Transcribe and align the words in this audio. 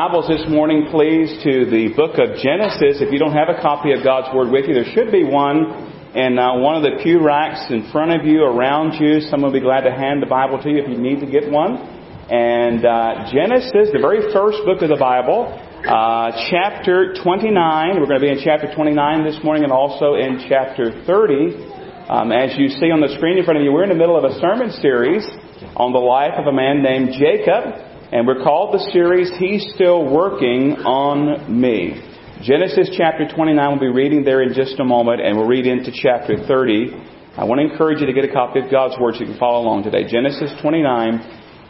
Bibles 0.00 0.32
this 0.32 0.48
morning, 0.48 0.88
please, 0.88 1.28
to 1.44 1.68
the 1.68 1.92
book 1.92 2.16
of 2.16 2.40
Genesis. 2.40 3.04
If 3.04 3.12
you 3.12 3.20
don't 3.20 3.36
have 3.36 3.52
a 3.52 3.60
copy 3.60 3.92
of 3.92 4.00
God's 4.00 4.32
Word 4.32 4.48
with 4.48 4.64
you, 4.64 4.72
there 4.72 4.88
should 4.96 5.12
be 5.12 5.28
one 5.28 5.76
in 6.16 6.40
uh, 6.40 6.56
one 6.56 6.80
of 6.80 6.88
the 6.88 7.04
pew 7.04 7.20
racks 7.20 7.68
in 7.68 7.84
front 7.92 8.16
of 8.16 8.24
you, 8.24 8.40
around 8.40 8.96
you. 8.96 9.20
Someone 9.28 9.52
will 9.52 9.60
be 9.60 9.62
glad 9.62 9.84
to 9.84 9.92
hand 9.92 10.24
the 10.24 10.30
Bible 10.32 10.56
to 10.56 10.72
you 10.72 10.80
if 10.80 10.88
you 10.88 10.96
need 10.96 11.20
to 11.20 11.28
get 11.28 11.52
one. 11.52 11.76
And 12.32 12.80
uh, 12.80 13.28
Genesis, 13.28 13.92
the 13.92 14.00
very 14.00 14.32
first 14.32 14.64
book 14.64 14.80
of 14.80 14.88
the 14.88 14.96
Bible, 14.96 15.52
uh, 15.84 16.32
chapter 16.48 17.12
29. 17.20 18.00
We're 18.00 18.08
going 18.08 18.24
to 18.24 18.24
be 18.24 18.32
in 18.32 18.40
chapter 18.40 18.72
29 18.72 18.96
this 19.28 19.36
morning 19.44 19.68
and 19.68 19.72
also 19.72 20.16
in 20.16 20.48
chapter 20.48 20.96
30. 21.04 22.08
Um, 22.08 22.32
as 22.32 22.56
you 22.56 22.72
see 22.72 22.88
on 22.88 23.04
the 23.04 23.12
screen 23.20 23.36
in 23.36 23.44
front 23.44 23.60
of 23.60 23.68
you, 23.68 23.68
we're 23.68 23.84
in 23.84 23.92
the 23.92 24.00
middle 24.00 24.16
of 24.16 24.24
a 24.24 24.32
sermon 24.40 24.72
series 24.80 25.28
on 25.76 25.92
the 25.92 26.00
life 26.00 26.40
of 26.40 26.48
a 26.48 26.56
man 26.56 26.80
named 26.80 27.12
Jacob. 27.20 27.89
And 28.12 28.26
we're 28.26 28.42
called 28.42 28.74
the 28.74 28.82
series, 28.90 29.30
He's 29.38 29.62
Still 29.76 30.02
Working 30.02 30.82
on 30.82 31.46
Me. 31.46 31.94
Genesis 32.42 32.90
chapter 32.98 33.22
29, 33.22 33.54
we'll 33.70 33.78
be 33.78 33.86
reading 33.86 34.24
there 34.24 34.42
in 34.42 34.52
just 34.52 34.80
a 34.80 34.84
moment, 34.84 35.22
and 35.22 35.38
we'll 35.38 35.46
read 35.46 35.64
into 35.64 35.94
chapter 35.94 36.34
30. 36.34 36.90
I 37.38 37.44
want 37.46 37.62
to 37.62 37.70
encourage 37.70 38.00
you 38.00 38.10
to 38.10 38.12
get 38.12 38.26
a 38.26 38.32
copy 38.34 38.58
of 38.58 38.68
God's 38.68 38.98
Word 38.98 39.14
so 39.14 39.20
you 39.22 39.30
can 39.30 39.38
follow 39.38 39.62
along 39.62 39.84
today. 39.84 40.10
Genesis 40.10 40.50
29, 40.58 40.90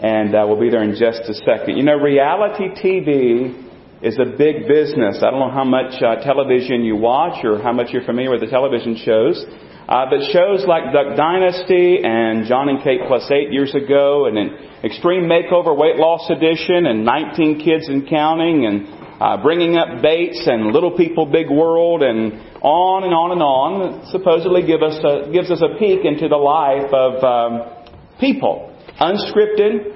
and 0.00 0.32
uh, 0.32 0.48
we'll 0.48 0.58
be 0.58 0.72
there 0.72 0.80
in 0.80 0.96
just 0.96 1.28
a 1.28 1.36
second. 1.44 1.76
You 1.76 1.84
know, 1.84 2.00
reality 2.00 2.72
TV 2.72 3.52
is 4.00 4.16
a 4.16 4.32
big 4.32 4.64
business. 4.64 5.20
I 5.20 5.28
don't 5.28 5.44
know 5.44 5.52
how 5.52 5.68
much 5.68 6.00
uh, 6.00 6.24
television 6.24 6.88
you 6.88 6.96
watch 6.96 7.44
or 7.44 7.60
how 7.60 7.76
much 7.76 7.92
you're 7.92 8.08
familiar 8.08 8.32
with 8.32 8.40
the 8.40 8.48
television 8.48 8.96
shows. 8.96 9.44
Uh, 9.90 10.06
but 10.08 10.22
shows 10.30 10.64
like 10.68 10.92
Duck 10.92 11.16
Dynasty 11.16 11.98
and 12.04 12.46
Jon 12.46 12.68
and 12.68 12.80
Kate 12.80 13.00
Plus 13.08 13.28
Eight 13.32 13.50
years 13.50 13.74
ago, 13.74 14.26
and 14.26 14.38
an 14.38 14.54
Extreme 14.84 15.24
Makeover 15.24 15.76
Weight 15.76 15.96
Loss 15.96 16.30
Edition, 16.30 16.86
and 16.86 17.04
19 17.04 17.58
Kids 17.58 17.88
and 17.88 18.08
Counting, 18.08 18.66
and 18.66 18.86
uh, 19.20 19.42
Bringing 19.42 19.76
Up 19.76 20.00
Bates, 20.00 20.46
and 20.46 20.66
Little 20.72 20.96
People 20.96 21.26
Big 21.26 21.50
World, 21.50 22.04
and 22.04 22.34
on 22.62 23.02
and 23.02 23.12
on 23.12 23.32
and 23.32 23.42
on, 23.42 24.06
supposedly 24.12 24.62
give 24.62 24.80
us 24.80 24.94
a, 25.02 25.32
gives 25.32 25.50
us 25.50 25.60
a 25.60 25.76
peek 25.80 26.04
into 26.04 26.28
the 26.28 26.38
life 26.38 26.86
of 26.94 27.24
um, 27.26 27.84
people, 28.20 28.70
unscripted, 29.00 29.90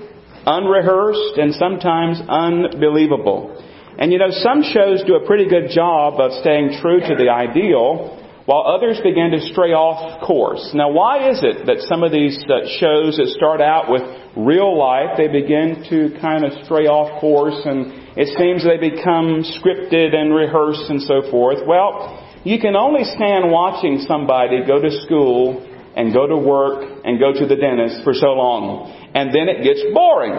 unrehearsed, 0.45 1.39
and 1.39 1.55
sometimes 1.55 2.21
unbelievable. 2.27 3.63
And 3.97 4.11
you 4.11 4.19
know, 4.19 4.33
some 4.33 4.65
shows 4.65 5.05
do 5.07 5.15
a 5.15 5.25
pretty 5.25 5.49
good 5.49 5.71
job 5.71 6.19
of 6.19 6.33
staying 6.41 6.81
true 6.83 6.99
to 6.99 7.15
the 7.15 7.31
ideal, 7.31 8.24
while 8.47 8.69
others 8.69 9.01
begin 9.03 9.31
to 9.33 9.41
stray 9.41 9.73
off 9.73 10.21
course. 10.21 10.71
Now, 10.75 10.93
why 10.93 11.31
is 11.31 11.41
it 11.41 11.65
that 11.65 11.81
some 11.89 12.03
of 12.03 12.13
these 12.13 12.37
uh, 12.45 12.69
shows 12.77 13.17
that 13.17 13.33
start 13.33 13.61
out 13.61 13.89
with 13.89 14.03
real 14.37 14.77
life, 14.77 15.17
they 15.17 15.29
begin 15.29 15.81
to 15.89 16.13
kind 16.21 16.45
of 16.45 16.53
stray 16.65 16.85
off 16.85 17.21
course 17.21 17.57
and 17.65 18.05
it 18.21 18.29
seems 18.37 18.61
they 18.63 18.77
become 18.77 19.43
scripted 19.57 20.15
and 20.15 20.35
rehearsed 20.35 20.93
and 20.93 21.01
so 21.01 21.25
forth? 21.31 21.65
Well, 21.67 22.21
you 22.45 22.61
can 22.61 22.77
only 22.77 23.05
stand 23.05 23.49
watching 23.51 24.05
somebody 24.07 24.61
go 24.67 24.77
to 24.77 24.93
school 25.09 25.65
and 25.97 26.13
go 26.13 26.27
to 26.27 26.37
work 26.37 27.01
and 27.05 27.19
go 27.19 27.33
to 27.33 27.47
the 27.47 27.57
dentist 27.57 28.05
for 28.05 28.13
so 28.13 28.37
long. 28.37 28.93
And 29.15 29.33
then 29.33 29.49
it 29.49 29.65
gets 29.65 29.81
boring. 29.95 30.37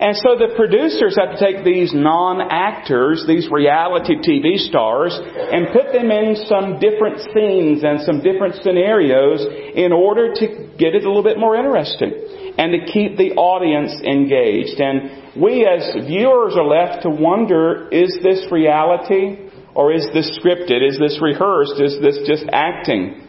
And 0.00 0.16
so 0.16 0.34
the 0.34 0.54
producers 0.56 1.14
have 1.14 1.38
to 1.38 1.40
take 1.40 1.64
these 1.64 1.94
non-actors, 1.94 3.24
these 3.28 3.48
reality 3.50 4.16
TV 4.18 4.58
stars, 4.58 5.14
and 5.14 5.70
put 5.70 5.92
them 5.92 6.10
in 6.10 6.34
some 6.50 6.80
different 6.82 7.22
scenes 7.30 7.84
and 7.84 8.02
some 8.02 8.20
different 8.20 8.58
scenarios 8.62 9.46
in 9.74 9.92
order 9.92 10.34
to 10.34 10.46
get 10.78 10.98
it 10.98 11.04
a 11.04 11.08
little 11.08 11.22
bit 11.22 11.38
more 11.38 11.54
interesting 11.54 12.10
and 12.58 12.74
to 12.74 12.90
keep 12.90 13.16
the 13.16 13.34
audience 13.38 13.94
engaged. 14.02 14.80
And 14.80 15.40
we 15.40 15.66
as 15.66 16.06
viewers 16.06 16.54
are 16.56 16.66
left 16.66 17.02
to 17.02 17.10
wonder, 17.10 17.88
is 17.90 18.18
this 18.22 18.46
reality 18.50 19.50
or 19.74 19.92
is 19.92 20.06
this 20.12 20.38
scripted? 20.38 20.82
Is 20.82 20.98
this 20.98 21.18
rehearsed? 21.22 21.80
Is 21.80 21.98
this 22.00 22.18
just 22.26 22.46
acting? 22.52 23.26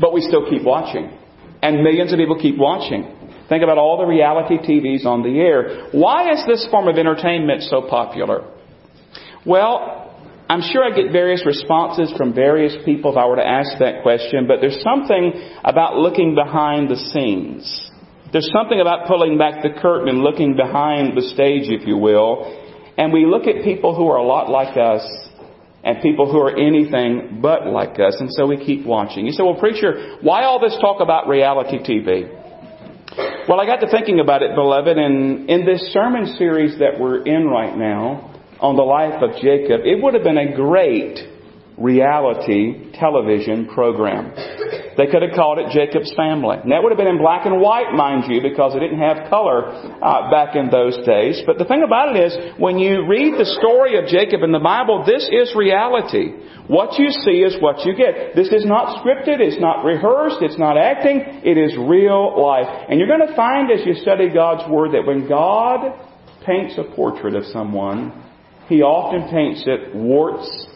But 0.00 0.12
we 0.12 0.20
still 0.20 0.48
keep 0.48 0.62
watching. 0.62 1.18
And 1.62 1.82
millions 1.82 2.12
of 2.12 2.18
people 2.18 2.38
keep 2.38 2.58
watching. 2.58 3.21
Think 3.52 3.64
about 3.64 3.76
all 3.76 3.98
the 3.98 4.06
reality 4.06 4.56
TVs 4.56 5.04
on 5.04 5.22
the 5.22 5.38
air. 5.38 5.88
Why 5.92 6.32
is 6.32 6.42
this 6.46 6.66
form 6.70 6.88
of 6.88 6.96
entertainment 6.96 7.64
so 7.64 7.82
popular? 7.86 8.48
Well, 9.44 10.16
I'm 10.48 10.62
sure 10.62 10.82
I 10.82 10.96
get 10.96 11.12
various 11.12 11.44
responses 11.44 12.14
from 12.16 12.32
various 12.32 12.74
people 12.86 13.12
if 13.12 13.18
I 13.18 13.26
were 13.26 13.36
to 13.36 13.46
ask 13.46 13.76
that 13.78 14.00
question, 14.02 14.46
but 14.46 14.62
there's 14.62 14.80
something 14.80 15.34
about 15.64 15.96
looking 15.96 16.34
behind 16.34 16.88
the 16.88 16.96
scenes. 16.96 17.90
There's 18.32 18.50
something 18.56 18.80
about 18.80 19.06
pulling 19.06 19.36
back 19.36 19.62
the 19.62 19.78
curtain 19.82 20.08
and 20.08 20.20
looking 20.20 20.56
behind 20.56 21.14
the 21.14 21.20
stage, 21.20 21.68
if 21.68 21.86
you 21.86 21.98
will, 21.98 22.48
and 22.96 23.12
we 23.12 23.26
look 23.26 23.46
at 23.46 23.64
people 23.64 23.94
who 23.94 24.08
are 24.08 24.16
a 24.16 24.24
lot 24.24 24.48
like 24.48 24.78
us 24.78 25.04
and 25.84 26.00
people 26.00 26.32
who 26.32 26.38
are 26.38 26.56
anything 26.56 27.40
but 27.42 27.66
like 27.66 28.00
us, 28.00 28.16
and 28.18 28.32
so 28.32 28.46
we 28.46 28.56
keep 28.56 28.86
watching. 28.86 29.26
You 29.26 29.32
say, 29.32 29.42
well, 29.42 29.60
preacher, 29.60 30.16
why 30.22 30.44
all 30.44 30.58
this 30.58 30.74
talk 30.80 31.02
about 31.02 31.28
reality 31.28 31.76
TV? 31.76 32.41
Well, 33.48 33.60
I 33.60 33.66
got 33.66 33.80
to 33.80 33.90
thinking 33.90 34.20
about 34.20 34.42
it, 34.42 34.54
beloved, 34.54 34.96
and 34.96 35.48
in 35.50 35.66
this 35.66 35.92
sermon 35.92 36.34
series 36.38 36.78
that 36.78 36.98
we're 36.98 37.24
in 37.24 37.46
right 37.46 37.76
now 37.76 38.32
on 38.60 38.76
the 38.76 38.82
life 38.82 39.22
of 39.22 39.36
Jacob, 39.42 39.82
it 39.84 40.02
would 40.02 40.14
have 40.14 40.22
been 40.22 40.38
a 40.38 40.54
great 40.54 41.18
reality 41.76 42.92
television 42.92 43.68
program. 43.74 44.32
They 44.96 45.06
could 45.06 45.22
have 45.22 45.32
called 45.34 45.58
it 45.58 45.72
Jacob's 45.72 46.12
Family. 46.16 46.58
And 46.60 46.70
that 46.72 46.82
would 46.82 46.92
have 46.92 46.98
been 46.98 47.08
in 47.08 47.18
black 47.18 47.46
and 47.46 47.60
white, 47.60 47.92
mind 47.92 48.28
you, 48.28 48.42
because 48.42 48.74
it 48.74 48.80
didn't 48.80 49.00
have 49.00 49.30
color 49.30 49.72
uh, 49.72 50.30
back 50.30 50.56
in 50.56 50.68
those 50.68 50.96
days. 51.06 51.40
But 51.46 51.58
the 51.58 51.64
thing 51.64 51.82
about 51.82 52.14
it 52.14 52.20
is, 52.20 52.60
when 52.60 52.78
you 52.78 53.06
read 53.06 53.34
the 53.40 53.48
story 53.60 53.96
of 53.96 54.06
Jacob 54.06 54.42
in 54.42 54.52
the 54.52 54.60
Bible, 54.60 55.04
this 55.06 55.24
is 55.32 55.54
reality. 55.56 56.36
What 56.68 56.98
you 56.98 57.10
see 57.10 57.40
is 57.42 57.56
what 57.60 57.84
you 57.84 57.96
get. 57.96 58.36
This 58.36 58.48
is 58.52 58.64
not 58.64 59.00
scripted, 59.00 59.40
it's 59.40 59.60
not 59.60 59.84
rehearsed, 59.84 60.42
it's 60.42 60.58
not 60.58 60.76
acting, 60.76 61.42
it 61.42 61.58
is 61.58 61.76
real 61.76 62.40
life. 62.40 62.68
And 62.88 62.98
you're 62.98 63.08
going 63.08 63.26
to 63.26 63.36
find 63.36 63.70
as 63.70 63.84
you 63.86 63.94
study 63.94 64.28
God's 64.28 64.68
Word 64.70 64.92
that 64.92 65.06
when 65.06 65.28
God 65.28 65.92
paints 66.44 66.74
a 66.78 66.84
portrait 66.94 67.34
of 67.34 67.44
someone, 67.46 68.12
He 68.68 68.82
often 68.82 69.30
paints 69.30 69.64
it 69.66 69.94
warts 69.94 70.68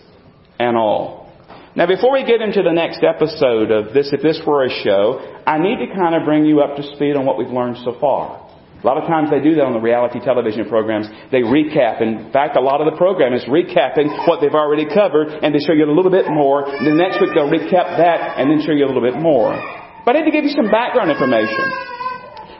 and 0.59 0.77
all. 0.77 1.26
Now, 1.77 1.85
before 1.85 2.09
we 2.09 2.25
get 2.25 2.41
into 2.41 2.65
the 2.65 2.73
next 2.73 3.05
episode 3.05 3.69
of 3.69 3.93
this, 3.93 4.09
if 4.09 4.25
this 4.25 4.41
were 4.49 4.65
a 4.65 4.73
show, 4.81 5.21
I 5.45 5.61
need 5.61 5.77
to 5.85 5.93
kind 5.93 6.17
of 6.17 6.25
bring 6.25 6.49
you 6.49 6.65
up 6.65 6.81
to 6.81 6.83
speed 6.97 7.21
on 7.21 7.29
what 7.29 7.37
we've 7.37 7.53
learned 7.53 7.77
so 7.85 8.01
far. 8.01 8.49
A 8.81 8.87
lot 8.87 8.97
of 8.97 9.05
times 9.05 9.29
they 9.29 9.45
do 9.45 9.53
that 9.61 9.65
on 9.69 9.77
the 9.77 9.85
reality 9.85 10.17
television 10.17 10.65
programs. 10.73 11.05
They 11.29 11.45
recap. 11.45 12.01
In 12.01 12.33
fact, 12.33 12.57
a 12.57 12.65
lot 12.65 12.81
of 12.81 12.89
the 12.89 12.97
program 12.97 13.37
is 13.37 13.45
recapping 13.45 14.09
what 14.25 14.41
they've 14.41 14.57
already 14.57 14.89
covered 14.89 15.29
and 15.45 15.53
they 15.53 15.61
show 15.61 15.77
you 15.77 15.85
a 15.85 15.93
little 15.93 16.09
bit 16.09 16.25
more. 16.33 16.65
The 16.65 16.97
next 16.97 17.21
week 17.21 17.37
they'll 17.37 17.53
recap 17.53 18.01
that 18.01 18.41
and 18.41 18.49
then 18.49 18.65
show 18.65 18.73
you 18.73 18.87
a 18.87 18.89
little 18.89 19.05
bit 19.05 19.21
more. 19.21 19.53
But 20.09 20.17
I 20.17 20.25
need 20.25 20.33
to 20.33 20.37
give 20.37 20.49
you 20.49 20.57
some 20.57 20.73
background 20.73 21.13
information. 21.13 21.61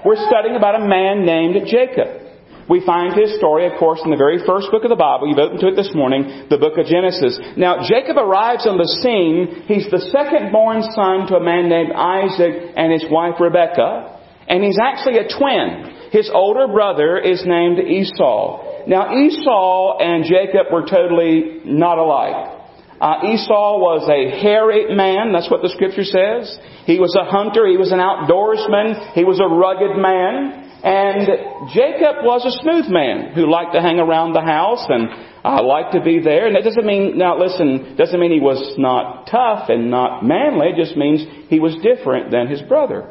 We're 0.05 0.21
studying 0.29 0.61
about 0.61 0.77
a 0.77 0.85
man 0.85 1.25
named 1.25 1.57
Jacob. 1.65 2.26
We 2.69 2.85
find 2.85 3.15
his 3.15 3.39
story, 3.39 3.67
of 3.71 3.79
course, 3.79 4.01
in 4.05 4.11
the 4.11 4.19
very 4.19 4.43
first 4.43 4.71
book 4.75 4.83
of 4.83 4.91
the 4.91 4.99
Bible. 4.99 5.31
You've 5.31 5.39
opened 5.39 5.61
to 5.61 5.71
it 5.71 5.77
this 5.77 5.95
morning, 5.95 6.51
the 6.51 6.59
book 6.59 6.75
of 6.79 6.87
Genesis. 6.87 7.39
Now, 7.57 7.87
Jacob 7.87 8.19
arrives 8.19 8.67
on 8.67 8.75
the 8.75 8.91
scene. 9.03 9.71
He's 9.71 9.87
the 9.87 10.03
second 10.11 10.51
born 10.51 10.83
son 10.83 11.31
to 11.31 11.39
a 11.39 11.43
man 11.43 11.71
named 11.71 11.95
Isaac 11.95 12.75
and 12.75 12.91
his 12.91 13.07
wife 13.07 13.39
Rebekah. 13.39 14.19
And 14.49 14.65
he's 14.65 14.79
actually 14.83 15.19
a 15.23 15.31
twin. 15.31 16.11
His 16.11 16.31
older 16.33 16.67
brother 16.67 17.19
is 17.19 17.43
named 17.47 17.79
Esau. 17.79 18.87
Now, 18.87 19.15
Esau 19.15 19.99
and 19.99 20.25
Jacob 20.27 20.67
were 20.73 20.87
totally 20.87 21.63
not 21.65 21.99
alike. 21.99 22.57
Uh, 22.99 23.31
Esau 23.31 23.79
was 23.79 24.09
a 24.09 24.41
hairy 24.43 24.95
man. 24.95 25.33
That's 25.33 25.51
what 25.51 25.63
the 25.63 25.69
scripture 25.69 26.07
says. 26.07 26.59
He 26.87 26.99
was 26.99 27.15
a 27.15 27.29
hunter. 27.29 27.67
He 27.67 27.77
was 27.77 27.93
an 27.93 27.99
outdoorsman. 27.99 29.13
He 29.13 29.23
was 29.23 29.39
a 29.39 29.47
rugged 29.47 29.99
man. 30.01 30.66
And 30.87 31.27
Jacob 31.75 32.23
was 32.23 32.47
a 32.47 32.55
smooth 32.63 32.87
man 32.87 33.35
who 33.35 33.51
liked 33.51 33.75
to 33.75 33.83
hang 33.83 33.99
around 33.99 34.35
the 34.35 34.41
house 34.41 34.87
and 34.87 35.11
uh, 35.43 35.59
liked 35.67 35.95
to 35.95 36.01
be 36.01 36.21
there. 36.23 36.47
And 36.47 36.55
that 36.55 36.63
doesn't 36.63 36.87
mean, 36.87 37.19
now 37.19 37.37
listen, 37.37 37.97
doesn't 37.97 38.21
mean 38.21 38.31
he 38.31 38.39
was 38.39 38.79
not 38.79 39.27
tough 39.27 39.69
and 39.69 39.91
not 39.91 40.23
manly. 40.23 40.69
It 40.69 40.79
just 40.79 40.97
means 40.97 41.27
he 41.51 41.59
was 41.59 41.75
different 41.83 42.31
than 42.31 42.47
his 42.47 42.63
brother. 42.63 43.11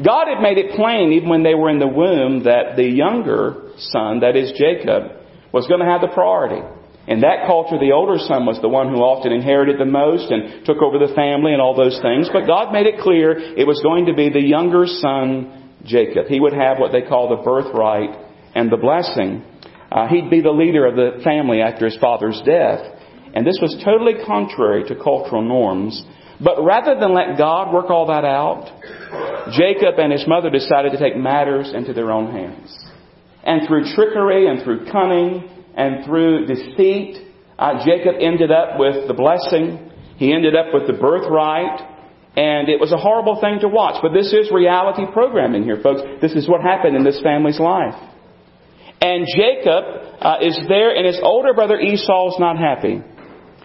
God 0.00 0.24
had 0.32 0.40
made 0.40 0.56
it 0.56 0.72
plain, 0.74 1.12
even 1.12 1.28
when 1.28 1.42
they 1.42 1.52
were 1.52 1.68
in 1.68 1.80
the 1.80 1.86
womb, 1.86 2.44
that 2.44 2.76
the 2.76 2.88
younger 2.88 3.76
son, 3.76 4.20
that 4.20 4.34
is 4.34 4.56
Jacob, 4.56 5.12
was 5.52 5.68
going 5.68 5.80
to 5.80 5.92
have 5.92 6.00
the 6.00 6.16
priority. 6.16 6.64
In 7.08 7.20
that 7.20 7.44
culture, 7.46 7.76
the 7.76 7.92
older 7.92 8.16
son 8.16 8.46
was 8.46 8.56
the 8.62 8.72
one 8.72 8.88
who 8.88 9.04
often 9.04 9.32
inherited 9.32 9.76
the 9.76 9.84
most 9.84 10.30
and 10.32 10.64
took 10.64 10.80
over 10.80 10.96
the 10.96 11.12
family 11.12 11.52
and 11.52 11.60
all 11.60 11.76
those 11.76 12.00
things. 12.00 12.30
But 12.32 12.46
God 12.46 12.72
made 12.72 12.86
it 12.86 13.04
clear 13.04 13.36
it 13.36 13.66
was 13.66 13.82
going 13.82 14.06
to 14.06 14.14
be 14.14 14.30
the 14.30 14.40
younger 14.40 14.86
son 14.86 15.61
Jacob. 15.84 16.26
He 16.26 16.40
would 16.40 16.52
have 16.52 16.78
what 16.78 16.92
they 16.92 17.02
call 17.02 17.28
the 17.28 17.42
birthright 17.42 18.10
and 18.54 18.70
the 18.70 18.76
blessing. 18.76 19.44
Uh, 19.90 20.08
he'd 20.08 20.30
be 20.30 20.40
the 20.40 20.50
leader 20.50 20.86
of 20.86 20.96
the 20.96 21.22
family 21.22 21.60
after 21.60 21.84
his 21.84 21.96
father's 21.98 22.40
death. 22.44 22.80
And 23.34 23.46
this 23.46 23.58
was 23.60 23.80
totally 23.84 24.24
contrary 24.24 24.84
to 24.88 24.94
cultural 24.94 25.42
norms. 25.42 26.04
But 26.40 26.62
rather 26.64 26.98
than 26.98 27.14
let 27.14 27.38
God 27.38 27.72
work 27.72 27.90
all 27.90 28.06
that 28.06 28.24
out, 28.24 28.66
Jacob 29.52 29.98
and 29.98 30.12
his 30.12 30.26
mother 30.26 30.50
decided 30.50 30.92
to 30.92 30.98
take 30.98 31.16
matters 31.16 31.72
into 31.74 31.92
their 31.92 32.10
own 32.10 32.32
hands. 32.32 32.76
And 33.44 33.66
through 33.66 33.94
trickery 33.94 34.48
and 34.48 34.62
through 34.62 34.90
cunning 34.90 35.48
and 35.76 36.04
through 36.04 36.46
deceit, 36.46 37.28
uh, 37.58 37.84
Jacob 37.84 38.16
ended 38.20 38.50
up 38.50 38.78
with 38.78 39.08
the 39.08 39.14
blessing. 39.14 39.90
He 40.16 40.32
ended 40.32 40.54
up 40.54 40.72
with 40.72 40.86
the 40.86 40.94
birthright. 40.94 41.91
And 42.34 42.68
it 42.68 42.80
was 42.80 42.92
a 42.92 42.96
horrible 42.96 43.40
thing 43.40 43.60
to 43.60 43.68
watch. 43.68 44.00
But 44.02 44.12
this 44.12 44.32
is 44.32 44.50
reality 44.50 45.04
programming 45.12 45.64
here, 45.64 45.80
folks. 45.82 46.00
This 46.20 46.32
is 46.32 46.48
what 46.48 46.62
happened 46.62 46.96
in 46.96 47.04
this 47.04 47.20
family's 47.22 47.60
life. 47.60 47.94
And 49.02 49.26
Jacob 49.36 49.84
uh, 50.20 50.36
is 50.40 50.58
there, 50.68 50.94
and 50.94 51.04
his 51.06 51.20
older 51.22 51.52
brother 51.52 51.78
Esau 51.78 52.32
is 52.32 52.36
not 52.38 52.56
happy. 52.56 53.02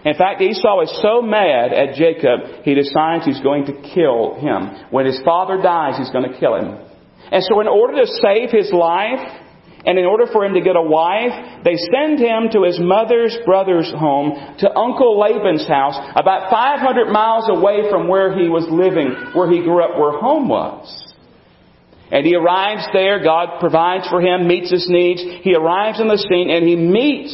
In 0.04 0.14
fact, 0.14 0.42
Esau 0.42 0.82
is 0.82 0.98
so 1.00 1.22
mad 1.22 1.72
at 1.72 1.94
Jacob, 1.94 2.62
he 2.62 2.74
decides 2.74 3.24
he's 3.24 3.40
going 3.40 3.66
to 3.66 3.72
kill 3.94 4.34
him. 4.34 4.90
When 4.90 5.06
his 5.06 5.20
father 5.24 5.60
dies, 5.60 5.96
he's 5.96 6.10
going 6.10 6.30
to 6.30 6.38
kill 6.38 6.54
him. 6.56 6.78
And 7.32 7.42
so 7.44 7.60
in 7.60 7.68
order 7.68 8.04
to 8.04 8.06
save 8.06 8.50
his 8.50 8.72
life, 8.72 9.20
and 9.88 9.98
in 9.98 10.04
order 10.04 10.26
for 10.30 10.44
him 10.44 10.52
to 10.52 10.60
get 10.60 10.76
a 10.76 10.82
wife, 10.82 11.64
they 11.64 11.76
send 11.96 12.20
him 12.20 12.52
to 12.52 12.64
his 12.64 12.78
mother's 12.78 13.34
brother's 13.46 13.90
home, 13.90 14.36
to 14.58 14.68
Uncle 14.68 15.18
Laban's 15.18 15.66
house, 15.66 15.96
about 16.14 16.50
500 16.50 17.10
miles 17.10 17.48
away 17.48 17.88
from 17.88 18.06
where 18.06 18.36
he 18.36 18.50
was 18.50 18.68
living, 18.68 19.32
where 19.32 19.50
he 19.50 19.64
grew 19.64 19.82
up, 19.82 19.98
where 19.98 20.20
home 20.20 20.46
was. 20.46 20.92
And 22.12 22.26
he 22.26 22.34
arrives 22.36 22.86
there, 22.92 23.24
God 23.24 23.60
provides 23.60 24.06
for 24.10 24.20
him, 24.20 24.46
meets 24.46 24.70
his 24.70 24.84
needs. 24.90 25.24
He 25.40 25.54
arrives 25.54 26.00
in 26.00 26.08
the 26.08 26.18
scene 26.18 26.50
and 26.50 26.68
he 26.68 26.76
meets 26.76 27.32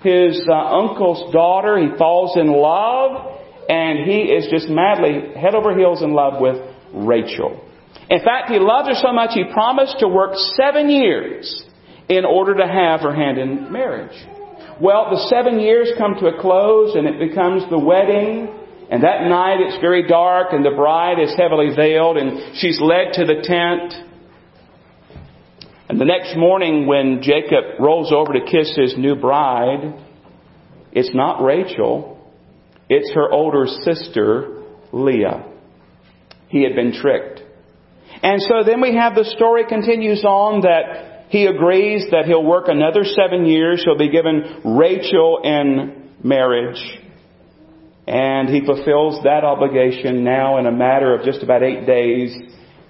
his 0.00 0.40
uh, 0.48 0.54
uncle's 0.56 1.30
daughter. 1.34 1.76
He 1.76 1.98
falls 1.98 2.34
in 2.38 2.48
love 2.48 3.44
and 3.68 4.08
he 4.08 4.32
is 4.32 4.48
just 4.50 4.70
madly 4.70 5.34
head 5.38 5.54
over 5.54 5.76
heels 5.76 6.00
in 6.00 6.14
love 6.14 6.40
with 6.40 6.56
Rachel. 6.94 7.60
In 8.08 8.24
fact, 8.24 8.48
he 8.48 8.58
loves 8.58 8.88
her 8.88 8.94
so 8.94 9.12
much 9.12 9.32
he 9.34 9.44
promised 9.52 9.98
to 9.98 10.08
work 10.08 10.32
seven 10.56 10.88
years 10.88 11.66
in 12.10 12.24
order 12.24 12.54
to 12.56 12.66
have 12.66 13.00
her 13.00 13.14
hand 13.14 13.38
in 13.38 13.72
marriage. 13.72 14.16
Well, 14.80 15.10
the 15.10 15.28
seven 15.30 15.60
years 15.60 15.92
come 15.96 16.16
to 16.16 16.26
a 16.26 16.40
close 16.40 16.96
and 16.96 17.06
it 17.06 17.20
becomes 17.20 17.62
the 17.70 17.78
wedding. 17.78 18.48
And 18.90 19.04
that 19.04 19.28
night 19.28 19.60
it's 19.60 19.80
very 19.80 20.08
dark 20.08 20.48
and 20.52 20.64
the 20.64 20.74
bride 20.74 21.20
is 21.20 21.32
heavily 21.38 21.74
veiled 21.74 22.16
and 22.16 22.56
she's 22.56 22.80
led 22.80 23.12
to 23.14 23.24
the 23.24 23.42
tent. 23.44 23.94
And 25.88 26.00
the 26.00 26.04
next 26.04 26.36
morning 26.36 26.86
when 26.86 27.22
Jacob 27.22 27.78
rolls 27.78 28.12
over 28.12 28.32
to 28.32 28.40
kiss 28.40 28.74
his 28.76 28.96
new 28.98 29.14
bride, 29.14 29.94
it's 30.90 31.14
not 31.14 31.42
Rachel. 31.42 32.18
It's 32.88 33.12
her 33.14 33.30
older 33.30 33.66
sister, 33.66 34.64
Leah. 34.92 35.46
He 36.48 36.64
had 36.64 36.74
been 36.74 36.92
tricked. 36.92 37.42
And 38.22 38.42
so 38.42 38.64
then 38.66 38.80
we 38.80 38.96
have 38.96 39.14
the 39.14 39.24
story 39.24 39.64
continues 39.68 40.24
on 40.24 40.62
that 40.62 41.19
he 41.30 41.46
agrees 41.46 42.06
that 42.10 42.24
he'll 42.26 42.44
work 42.44 42.66
another 42.66 43.04
seven 43.04 43.46
years. 43.46 43.82
He'll 43.84 43.96
be 43.96 44.10
given 44.10 44.62
Rachel 44.64 45.40
in 45.44 46.10
marriage. 46.24 46.80
And 48.08 48.48
he 48.48 48.66
fulfills 48.66 49.22
that 49.22 49.44
obligation 49.44 50.24
now 50.24 50.58
in 50.58 50.66
a 50.66 50.72
matter 50.72 51.14
of 51.14 51.24
just 51.24 51.44
about 51.44 51.62
eight 51.62 51.86
days. 51.86 52.36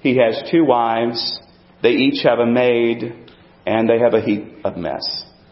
He 0.01 0.17
has 0.17 0.43
two 0.51 0.65
wives. 0.65 1.39
They 1.83 1.91
each 1.91 2.23
have 2.25 2.39
a 2.39 2.47
maid 2.47 3.31
and 3.67 3.87
they 3.87 3.99
have 3.99 4.15
a 4.15 4.23
heap 4.23 4.65
of 4.65 4.79
mess. 4.79 5.03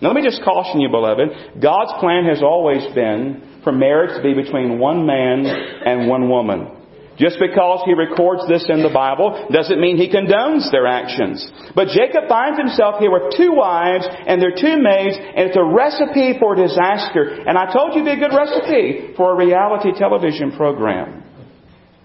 Now 0.01 0.09
let 0.09 0.17
me 0.17 0.23
just 0.23 0.43
caution 0.43 0.81
you, 0.81 0.89
beloved. 0.89 1.61
God's 1.61 1.93
plan 2.01 2.25
has 2.25 2.43
always 2.43 2.83
been 2.95 3.61
for 3.65 3.73
marriage 3.73 4.17
to 4.17 4.23
be 4.23 4.33
between 4.33 4.79
one 4.79 5.05
man 5.05 5.45
and 5.45 6.09
one 6.09 6.31
woman. 6.31 6.78
Just 7.19 7.39
because 7.41 7.83
he 7.85 7.95
records 7.95 8.47
this 8.47 8.65
in 8.71 8.81
the 8.83 8.95
Bible 8.95 9.51
doesn't 9.51 9.81
mean 9.81 9.97
he 9.97 10.09
condones 10.09 10.71
their 10.71 10.87
actions. 10.87 11.43
But 11.75 11.89
Jacob 11.89 12.29
finds 12.29 12.59
himself 12.59 13.01
here 13.01 13.11
with 13.11 13.35
two 13.37 13.51
wives 13.53 14.07
and 14.07 14.41
their 14.41 14.55
two 14.55 14.79
maids, 14.79 15.19
and 15.19 15.51
it's 15.51 15.59
a 15.59 15.65
recipe 15.67 16.39
for 16.39 16.55
disaster. 16.55 17.43
And 17.43 17.59
I 17.59 17.73
told 17.73 17.95
you 17.95 18.03
it'd 18.03 18.07
be 18.07 18.25
a 18.25 18.29
good 18.29 18.37
recipe 18.37 19.15
for 19.17 19.33
a 19.33 19.37
reality 19.37 19.91
television 19.99 20.53
program. 20.53 21.25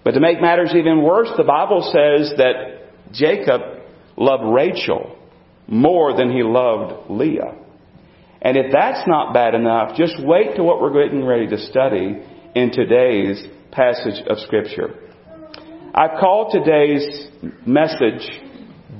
But 0.02 0.12
to 0.12 0.20
make 0.20 0.40
matters 0.40 0.74
even 0.74 1.02
worse, 1.02 1.30
the 1.36 1.44
Bible 1.44 1.82
says 1.94 2.34
that 2.36 3.12
Jacob 3.12 3.62
loved 4.16 4.44
Rachel 4.52 5.16
more 5.68 6.16
than 6.16 6.30
he 6.30 6.42
loved 6.42 7.08
Leah. 7.08 7.54
And 8.42 8.56
if 8.56 8.72
that's 8.72 9.06
not 9.06 9.32
bad 9.32 9.54
enough, 9.54 9.96
just 9.96 10.14
wait 10.18 10.56
to 10.56 10.64
what 10.64 10.82
we're 10.82 11.04
getting 11.04 11.24
ready 11.24 11.46
to 11.46 11.58
study 11.58 12.20
in 12.54 12.72
today's 12.72 13.42
passage 13.70 14.22
of 14.28 14.38
Scripture. 14.40 15.03
I've 15.96 16.18
called 16.18 16.50
today's 16.50 17.28
message 17.64 18.28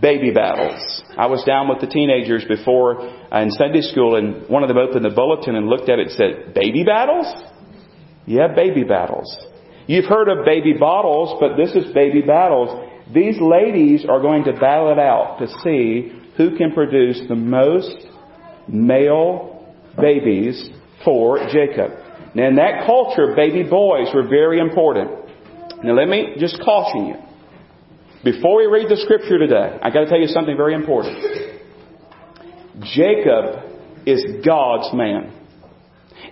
Baby 0.00 0.30
Battles. 0.30 1.02
I 1.18 1.26
was 1.26 1.42
down 1.42 1.68
with 1.68 1.80
the 1.80 1.88
teenagers 1.88 2.44
before 2.46 3.00
in 3.32 3.50
Sunday 3.50 3.80
school 3.80 4.14
and 4.14 4.48
one 4.48 4.62
of 4.62 4.68
them 4.68 4.78
opened 4.78 5.04
the 5.04 5.10
bulletin 5.10 5.56
and 5.56 5.66
looked 5.66 5.88
at 5.88 5.98
it 5.98 6.06
and 6.06 6.12
said, 6.12 6.54
Baby 6.54 6.84
Battles? 6.84 7.26
Yeah, 8.26 8.46
baby 8.54 8.84
battles. 8.84 9.26
You've 9.88 10.04
heard 10.04 10.28
of 10.28 10.44
baby 10.44 10.74
bottles, 10.78 11.36
but 11.40 11.56
this 11.56 11.74
is 11.74 11.92
baby 11.92 12.22
battles. 12.22 12.70
These 13.12 13.40
ladies 13.40 14.06
are 14.08 14.20
going 14.20 14.44
to 14.44 14.52
battle 14.52 14.92
it 14.92 14.98
out 15.00 15.38
to 15.40 15.48
see 15.64 16.12
who 16.36 16.56
can 16.56 16.70
produce 16.72 17.20
the 17.28 17.34
most 17.34 18.06
male 18.68 19.74
babies 20.00 20.70
for 21.04 21.38
Jacob. 21.48 21.90
Now 22.36 22.46
in 22.46 22.54
that 22.54 22.86
culture, 22.86 23.34
baby 23.34 23.68
boys 23.68 24.14
were 24.14 24.28
very 24.28 24.60
important. 24.60 25.23
Now 25.84 25.92
let 25.92 26.08
me 26.08 26.36
just 26.38 26.58
caution 26.64 27.08
you. 27.08 27.16
Before 28.24 28.56
we 28.56 28.64
read 28.64 28.88
the 28.88 28.96
scripture 28.96 29.36
today, 29.36 29.76
I 29.82 29.90
gotta 29.90 30.08
tell 30.08 30.18
you 30.18 30.28
something 30.28 30.56
very 30.56 30.72
important. 30.72 31.20
Jacob 32.96 33.68
is 34.06 34.24
God's 34.42 34.96
man. 34.96 35.30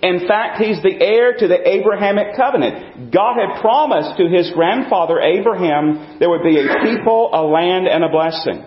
In 0.02 0.26
fact, 0.26 0.56
he's 0.56 0.80
the 0.80 0.97
heir 0.97 1.37
to 1.37 1.47
the 1.47 1.68
Abrahamic 1.68 2.35
covenant. 2.35 3.12
God 3.12 3.37
had 3.37 3.61
promised 3.61 4.16
to 4.16 4.25
his 4.26 4.50
grandfather 4.56 5.21
Abraham 5.21 6.17
there 6.19 6.30
would 6.30 6.43
be 6.43 6.56
a 6.56 6.80
people, 6.82 7.28
a 7.34 7.45
land, 7.45 7.86
and 7.86 8.02
a 8.02 8.08
blessing. 8.08 8.65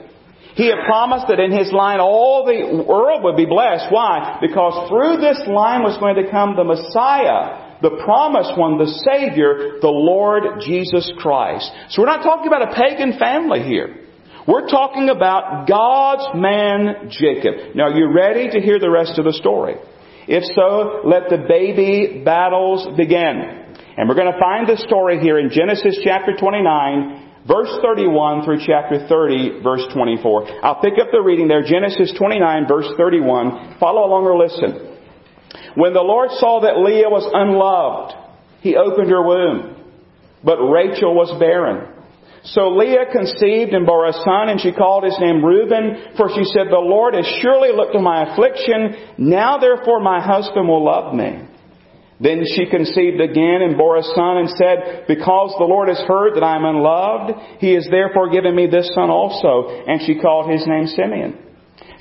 He 0.54 0.68
had 0.68 0.86
promised 0.86 1.26
that 1.30 1.40
in 1.40 1.52
his 1.52 1.74
line 1.74 2.00
all 2.00 2.46
the 2.46 2.86
world 2.86 3.24
would 3.24 3.36
be 3.36 3.48
blessed. 3.50 3.90
Why? 3.90 4.38
Because 4.40 4.88
through 4.88 5.18
this 5.18 5.42
line 5.50 5.82
was 5.82 5.98
going 5.98 6.16
to 6.22 6.30
come 6.30 6.56
the 6.56 6.64
Messiah 6.64 7.65
the 7.86 8.02
promised 8.02 8.58
one, 8.58 8.82
the 8.82 8.90
Savior, 9.06 9.78
the 9.78 9.94
Lord 9.94 10.66
Jesus 10.66 11.06
Christ. 11.22 11.70
So 11.94 12.02
we're 12.02 12.10
not 12.10 12.26
talking 12.26 12.50
about 12.50 12.66
a 12.66 12.74
pagan 12.74 13.20
family 13.22 13.62
here. 13.62 14.10
We're 14.48 14.66
talking 14.66 15.10
about 15.10 15.70
God's 15.70 16.34
man 16.34 17.14
Jacob. 17.14 17.76
Now, 17.76 17.94
are 17.94 17.98
you 17.98 18.10
ready 18.10 18.50
to 18.50 18.60
hear 18.60 18.80
the 18.80 18.90
rest 18.90 19.20
of 19.22 19.26
the 19.26 19.34
story? 19.34 19.76
If 20.26 20.42
so, 20.58 21.06
let 21.06 21.30
the 21.30 21.46
baby 21.46 22.26
battles 22.26 22.90
begin. 22.98 23.78
And 23.98 24.10
we're 24.10 24.18
going 24.18 24.34
to 24.34 24.42
find 24.42 24.66
the 24.66 24.82
story 24.82 25.22
here 25.22 25.38
in 25.38 25.54
Genesis 25.54 26.02
chapter 26.02 26.34
29, 26.34 27.46
verse 27.46 27.70
31 27.86 28.46
through 28.46 28.66
chapter 28.66 29.06
30, 29.06 29.62
verse 29.62 29.86
24. 29.94 30.66
I'll 30.66 30.82
pick 30.82 30.98
up 30.98 31.14
the 31.14 31.22
reading 31.22 31.48
there, 31.48 31.62
Genesis 31.62 32.18
29, 32.18 32.66
verse 32.68 32.90
31. 32.98 33.78
Follow 33.78 34.10
along 34.10 34.26
or 34.26 34.42
listen. 34.42 34.95
When 35.76 35.94
the 35.94 36.02
Lord 36.02 36.32
saw 36.40 36.62
that 36.62 36.80
Leah 36.80 37.10
was 37.10 37.28
unloved, 37.32 38.16
he 38.62 38.76
opened 38.76 39.10
her 39.10 39.22
womb. 39.22 39.76
But 40.44 40.58
Rachel 40.58 41.14
was 41.14 41.38
barren. 41.40 41.92
So 42.54 42.70
Leah 42.70 43.12
conceived 43.12 43.74
and 43.74 43.86
bore 43.86 44.06
a 44.08 44.14
son, 44.14 44.50
and 44.50 44.62
she 44.62 44.72
called 44.72 45.04
his 45.04 45.18
name 45.20 45.44
Reuben, 45.44 46.14
for 46.16 46.30
she 46.30 46.46
said, 46.54 46.70
The 46.70 46.78
Lord 46.78 47.16
has 47.16 47.26
surely 47.42 47.74
looked 47.74 47.96
on 47.96 48.04
my 48.04 48.32
affliction. 48.32 49.18
Now 49.18 49.58
therefore 49.58 50.00
my 50.00 50.22
husband 50.22 50.68
will 50.68 50.86
love 50.86 51.14
me. 51.14 51.42
Then 52.20 52.46
she 52.56 52.70
conceived 52.70 53.20
again 53.20 53.60
and 53.62 53.78
bore 53.78 53.98
a 53.98 54.04
son 54.04 54.38
and 54.38 54.50
said, 54.50 55.06
Because 55.08 55.54
the 55.58 55.68
Lord 55.68 55.90
has 55.90 56.00
heard 56.08 56.36
that 56.36 56.44
I 56.44 56.56
am 56.56 56.64
unloved, 56.64 57.60
he 57.60 57.74
has 57.74 57.88
therefore 57.90 58.30
given 58.30 58.56
me 58.56 58.68
this 58.68 58.90
son 58.94 59.10
also. 59.10 59.84
And 59.88 60.02
she 60.02 60.22
called 60.22 60.50
his 60.50 60.66
name 60.66 60.88
Simeon. 60.88 61.45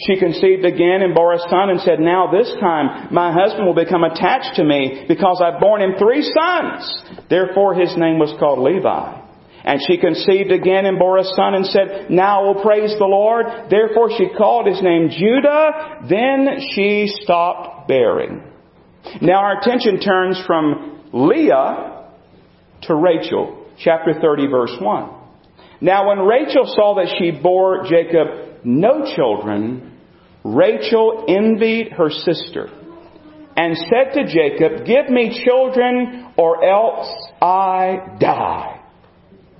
She 0.00 0.18
conceived 0.18 0.64
again 0.64 1.02
and 1.02 1.14
bore 1.14 1.35
a 1.35 1.38
son 1.38 1.70
and 1.70 1.80
said, 1.80 2.00
Now 2.00 2.30
this 2.30 2.52
time 2.61 3.12
my 3.12 3.33
husband 3.33 3.66
will 3.66 3.74
become 3.74 4.04
attached 4.04 4.57
to 4.57 4.64
me 4.64 5.04
because 5.07 5.42
I've 5.44 5.61
borne 5.61 5.83
him 5.83 5.94
three 5.98 6.22
sons. 6.22 7.04
Therefore 7.30 7.74
his 7.74 7.96
name 7.96 8.18
was 8.18 8.35
called 8.38 8.59
Levi. 8.59 9.20
And 9.64 9.80
she 9.87 9.96
conceived 9.96 10.52
again 10.52 10.85
and 10.85 10.98
bore 10.98 11.16
a 11.16 11.24
son 11.24 11.54
and 11.54 11.64
said, 11.66 12.11
Now 12.11 12.40
I 12.40 12.46
will 12.46 12.62
praise 12.62 12.94
the 12.98 13.07
Lord. 13.07 13.46
Therefore 13.70 14.11
she 14.16 14.28
called 14.37 14.66
his 14.66 14.83
name 14.83 15.09
Judah. 15.11 16.04
Then 16.09 16.59
she 16.74 17.07
stopped 17.22 17.88
bearing. 17.88 18.42
Now 19.22 19.40
our 19.40 19.61
attention 19.61 20.00
turns 20.00 20.42
from 20.46 21.09
Leah 21.12 22.11
to 22.83 22.94
Rachel, 22.94 23.66
chapter 23.78 24.20
30 24.20 24.48
verse 24.48 24.76
1. 24.78 25.11
Now 25.80 26.09
when 26.09 26.20
Rachel 26.20 26.64
saw 26.66 26.96
that 26.96 27.14
she 27.18 27.30
bore 27.30 27.85
Jacob 27.85 28.54
no 28.64 29.14
children, 29.14 29.98
Rachel 30.44 31.24
envied 31.29 31.92
her 31.92 32.11
sister 32.11 32.68
and 33.57 33.77
said 33.77 34.14
to 34.14 34.24
Jacob, 34.27 34.87
Give 34.87 35.09
me 35.09 35.42
children 35.44 36.33
or 36.37 36.64
else 36.64 37.09
I 37.40 38.16
die. 38.18 38.81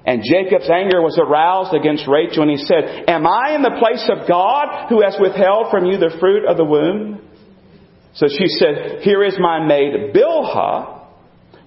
And 0.07 0.23
Jacob's 0.23 0.69
anger 0.69 1.01
was 1.01 1.19
aroused 1.19 1.73
against 1.73 2.07
Rachel 2.07 2.43
and 2.43 2.51
he 2.51 2.65
said, 2.65 3.09
Am 3.09 3.27
I 3.27 3.55
in 3.55 3.63
the 3.63 3.77
place 3.79 4.05
of 4.11 4.29
God 4.29 4.89
who 4.91 5.01
has 5.03 5.17
withheld 5.19 5.71
from 5.71 5.87
you 5.87 5.97
the 5.97 6.17
fruit 6.21 6.45
of 6.45 6.59
the 6.59 6.65
womb? 6.65 7.21
So 8.15 8.27
she 8.29 8.47
said, 8.49 9.01
Here 9.03 9.25
is 9.25 9.37
my 9.41 9.65
maid 9.67 10.15
Bilhah. 10.15 11.04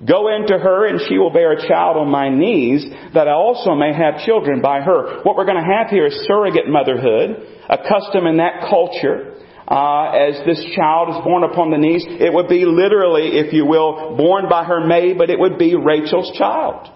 Go 0.06 0.30
into 0.30 0.60
her 0.60 0.86
and 0.86 1.02
she 1.08 1.18
will 1.18 1.32
bear 1.32 1.54
a 1.54 1.68
child 1.68 1.98
on 1.98 2.10
my 2.10 2.30
knees 2.30 2.86
that 3.16 3.28
I 3.28 3.32
also 3.32 3.74
may 3.74 3.94
have 3.94 4.24
children 4.26 4.62
by 4.62 4.82
her. 4.82 5.24
What 5.24 5.36
we're 5.36 5.46
going 5.46 5.64
to 5.64 5.74
have 5.74 5.90
here 5.90 6.06
is 6.06 6.14
surrogate 6.28 6.68
motherhood, 6.68 7.42
a 7.68 7.78
custom 7.78 8.28
in 8.28 8.38
that 8.38 8.68
culture. 8.70 9.34
Uh, 9.68 10.12
as 10.12 10.40
this 10.46 10.64
child 10.76 11.10
is 11.10 11.24
born 11.26 11.44
upon 11.44 11.72
the 11.72 11.78
knees, 11.78 12.06
it 12.08 12.32
would 12.32 12.48
be 12.48 12.64
literally, 12.64 13.40
if 13.40 13.52
you 13.52 13.66
will, 13.66 14.16
born 14.16 14.48
by 14.48 14.64
her 14.64 14.86
maid, 14.86 15.18
but 15.18 15.30
it 15.30 15.40
would 15.40 15.58
be 15.58 15.76
Rachel's 15.76 16.32
child. 16.38 16.88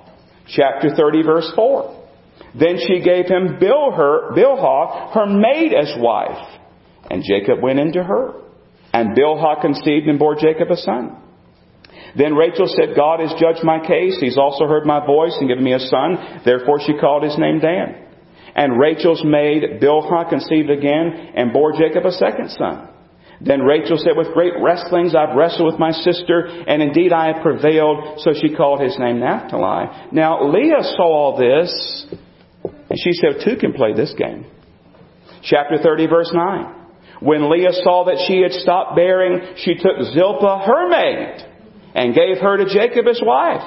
Chapter 0.48 0.96
30 0.96 1.24
verse 1.24 1.52
4. 1.56 2.02
Then 2.58 2.78
she 2.78 3.02
gave 3.02 3.26
him 3.26 3.58
Bilhah, 3.60 4.38
Bilhah, 4.38 5.14
her 5.14 5.26
maid 5.26 5.74
as 5.74 5.94
wife. 5.98 6.60
And 7.10 7.24
Jacob 7.28 7.62
went 7.62 7.80
into 7.80 8.04
her. 8.04 8.36
And 8.94 9.18
Bilhah 9.18 9.62
conceived 9.62 10.08
and 10.08 10.20
bore 10.20 10.36
Jacob 10.36 10.70
a 10.70 10.78
son. 10.78 11.18
Then 12.18 12.36
Rachel 12.36 12.68
said, 12.68 12.96
God 12.96 13.20
has 13.20 13.34
judged 13.40 13.64
my 13.64 13.80
case. 13.86 14.18
He's 14.20 14.38
also 14.38 14.68
heard 14.68 14.86
my 14.86 15.06
voice 15.06 15.36
and 15.40 15.48
given 15.48 15.64
me 15.64 15.74
a 15.74 15.80
son. 15.80 16.42
Therefore 16.44 16.80
she 16.86 16.98
called 17.00 17.24
his 17.24 17.38
name 17.38 17.60
Dan. 17.60 18.08
And 18.56 18.80
Rachel's 18.80 19.24
maid 19.24 19.82
Bilhah 19.82 20.30
conceived 20.30 20.70
again 20.70 21.32
and 21.36 21.54
bore 21.54 21.72
Jacob 21.74 22.06
a 22.06 22.12
second 22.12 22.50
son. 22.52 22.90
Then 23.44 23.62
Rachel 23.62 23.98
said, 23.98 24.14
with 24.16 24.34
great 24.34 24.54
wrestlings 24.62 25.16
I've 25.16 25.36
wrestled 25.36 25.72
with 25.72 25.80
my 25.80 25.92
sister, 25.92 26.46
and 26.46 26.82
indeed 26.82 27.12
I 27.12 27.34
have 27.34 27.42
prevailed. 27.42 28.20
So 28.20 28.34
she 28.34 28.54
called 28.56 28.82
his 28.82 28.98
name 29.00 29.20
Naphtali. 29.20 29.88
Now 30.12 30.48
Leah 30.52 30.84
saw 30.84 31.04
all 31.04 31.38
this, 31.38 32.06
and 32.62 33.00
she 33.00 33.14
said, 33.14 33.42
two 33.44 33.58
can 33.58 33.74
play 33.74 33.94
this 33.94 34.14
game. 34.18 34.46
Chapter 35.44 35.78
30 35.82 36.08
verse 36.08 36.32
9. 36.34 36.76
When 37.22 37.50
Leah 37.50 37.74
saw 37.84 38.06
that 38.06 38.26
she 38.28 38.42
had 38.42 38.52
stopped 38.52 38.96
bearing, 38.96 39.56
she 39.58 39.76
took 39.76 40.14
Zilpah, 40.14 40.66
her 40.66 40.90
maid, 40.90 41.51
and 41.96 42.16
gave 42.16 42.38
her 42.40 42.58
to 42.58 42.66
Jacob 42.66 43.08
as 43.08 43.22
wife. 43.24 43.66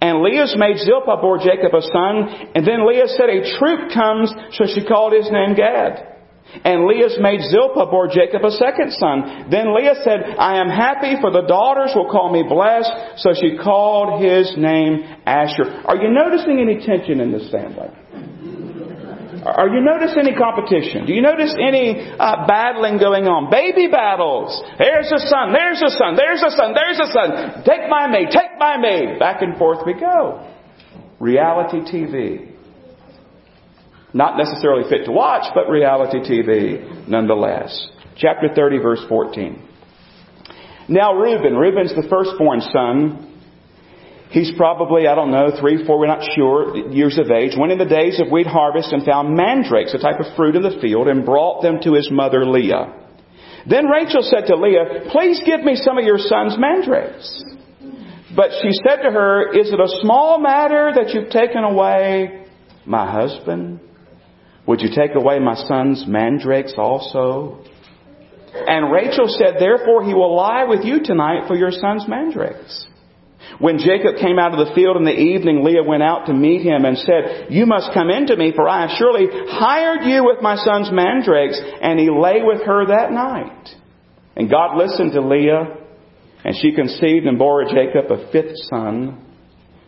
And 0.00 0.22
Leah's 0.22 0.54
maid 0.56 0.78
Zilpah 0.78 1.20
bore 1.20 1.38
Jacob 1.38 1.74
a 1.74 1.82
son, 1.82 2.52
and 2.54 2.66
then 2.66 2.86
Leah 2.86 3.08
said, 3.08 3.28
A 3.30 3.58
troop 3.58 3.92
comes, 3.92 4.32
so 4.52 4.64
she 4.66 4.86
called 4.86 5.12
his 5.12 5.28
name 5.30 5.54
Gad. 5.54 6.18
And 6.64 6.86
Leah's 6.86 7.18
maid 7.20 7.40
Zilpah 7.50 7.90
bore 7.90 8.08
Jacob 8.08 8.44
a 8.44 8.50
second 8.52 8.92
son. 8.92 9.50
Then 9.50 9.74
Leah 9.74 9.96
said, 10.04 10.36
I 10.38 10.60
am 10.60 10.68
happy, 10.68 11.20
for 11.20 11.30
the 11.30 11.42
daughters 11.42 11.92
will 11.94 12.10
call 12.10 12.32
me 12.32 12.42
blessed. 12.42 13.20
So 13.20 13.34
she 13.34 13.58
called 13.58 14.22
his 14.22 14.54
name 14.56 15.02
Asher. 15.26 15.82
Are 15.84 15.96
you 15.96 16.10
noticing 16.10 16.58
any 16.58 16.84
tension 16.86 17.20
in 17.20 17.32
this 17.32 17.50
family? 17.50 17.88
Are 19.48 19.68
you 19.68 19.80
notice 19.80 20.16
any 20.18 20.34
competition? 20.36 21.06
Do 21.06 21.12
you 21.12 21.22
notice 21.22 21.54
any 21.56 21.96
uh, 22.18 22.46
battling 22.46 22.98
going 22.98 23.24
on? 23.24 23.50
Baby 23.50 23.88
battles. 23.88 24.52
There's 24.78 25.10
a 25.10 25.18
son. 25.18 25.52
There's 25.52 25.80
a 25.80 25.90
son. 25.90 26.16
There's 26.16 26.42
a 26.42 26.50
son. 26.50 26.74
There's 26.74 27.00
a 27.00 27.08
son. 27.12 27.64
Take 27.64 27.88
my 27.88 28.06
maid. 28.06 28.28
Take 28.30 28.58
my 28.58 28.76
maid. 28.76 29.18
Back 29.18 29.42
and 29.42 29.56
forth 29.56 29.86
we 29.86 29.94
go. 29.94 30.44
Reality 31.18 31.80
TV. 31.80 32.54
Not 34.12 34.36
necessarily 34.36 34.88
fit 34.88 35.04
to 35.06 35.12
watch, 35.12 35.50
but 35.54 35.68
reality 35.68 36.18
TV 36.18 37.08
nonetheless. 37.08 37.88
Chapter 38.16 38.48
30, 38.54 38.78
verse 38.78 39.00
14. 39.08 39.68
Now 40.88 41.14
Reuben, 41.14 41.54
Reuben's 41.56 41.94
the 41.94 42.06
firstborn 42.08 42.60
son 42.60 43.27
He's 44.30 44.52
probably, 44.56 45.06
I 45.06 45.14
don't 45.14 45.30
know, 45.30 45.50
three, 45.58 45.86
four, 45.86 45.98
we're 45.98 46.06
not 46.06 46.22
sure, 46.34 46.76
years 46.90 47.18
of 47.18 47.30
age, 47.30 47.52
went 47.58 47.72
in 47.72 47.78
the 47.78 47.86
days 47.86 48.20
of 48.20 48.30
wheat 48.30 48.46
harvest 48.46 48.92
and 48.92 49.02
found 49.04 49.34
mandrakes, 49.34 49.94
a 49.94 49.98
type 49.98 50.20
of 50.20 50.36
fruit 50.36 50.54
in 50.54 50.62
the 50.62 50.78
field, 50.82 51.08
and 51.08 51.24
brought 51.24 51.62
them 51.62 51.80
to 51.82 51.94
his 51.94 52.10
mother 52.10 52.44
Leah. 52.44 52.92
Then 53.68 53.86
Rachel 53.86 54.22
said 54.22 54.46
to 54.46 54.56
Leah, 54.56 55.10
Please 55.10 55.40
give 55.44 55.62
me 55.62 55.76
some 55.76 55.96
of 55.98 56.04
your 56.04 56.18
son's 56.18 56.56
mandrakes. 56.58 57.44
But 58.36 58.50
she 58.62 58.70
said 58.86 59.02
to 59.02 59.10
her, 59.10 59.52
Is 59.52 59.72
it 59.72 59.80
a 59.80 60.00
small 60.02 60.38
matter 60.38 60.92
that 60.94 61.14
you've 61.14 61.30
taken 61.30 61.64
away 61.64 62.46
my 62.84 63.10
husband? 63.10 63.80
Would 64.66 64.82
you 64.82 64.90
take 64.94 65.14
away 65.14 65.38
my 65.38 65.54
son's 65.54 66.04
mandrakes 66.06 66.74
also? 66.76 67.64
And 68.54 68.92
Rachel 68.92 69.26
said, 69.26 69.56
Therefore 69.58 70.04
he 70.04 70.12
will 70.12 70.36
lie 70.36 70.64
with 70.64 70.84
you 70.84 71.02
tonight 71.02 71.48
for 71.48 71.56
your 71.56 71.70
son's 71.70 72.06
mandrakes. 72.06 72.86
When 73.58 73.78
Jacob 73.78 74.20
came 74.20 74.38
out 74.38 74.54
of 74.54 74.66
the 74.66 74.74
field 74.74 74.96
in 74.96 75.04
the 75.04 75.18
evening, 75.18 75.64
Leah 75.64 75.82
went 75.82 76.02
out 76.02 76.26
to 76.26 76.32
meet 76.32 76.62
him 76.62 76.84
and 76.84 76.96
said, 76.96 77.48
You 77.50 77.66
must 77.66 77.92
come 77.92 78.08
in 78.08 78.28
to 78.28 78.36
me, 78.36 78.52
for 78.54 78.68
I 78.68 78.82
have 78.82 78.96
surely 78.96 79.26
hired 79.30 80.04
you 80.04 80.24
with 80.24 80.40
my 80.40 80.54
son's 80.54 80.92
mandrakes. 80.92 81.60
And 81.82 81.98
he 81.98 82.08
lay 82.08 82.42
with 82.42 82.62
her 82.62 82.86
that 82.86 83.10
night. 83.10 83.68
And 84.36 84.48
God 84.48 84.76
listened 84.76 85.12
to 85.12 85.20
Leah, 85.20 85.76
and 86.44 86.54
she 86.62 86.72
conceived 86.72 87.26
and 87.26 87.36
bore 87.36 87.64
Jacob 87.64 88.12
a 88.12 88.30
fifth 88.30 88.54
son. 88.70 89.24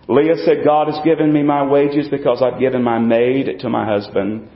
Leah 0.08 0.44
said, 0.44 0.64
God 0.64 0.88
has 0.88 0.98
given 1.04 1.32
me 1.32 1.44
my 1.44 1.62
wages 1.64 2.08
because 2.10 2.42
I've 2.42 2.58
given 2.58 2.82
my 2.82 2.98
maid 2.98 3.60
to 3.60 3.68
my 3.68 3.86
husband. 3.86 4.48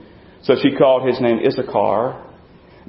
So 0.43 0.55
she 0.61 0.75
called 0.75 1.07
his 1.07 1.21
name 1.21 1.39
Issachar. 1.39 2.21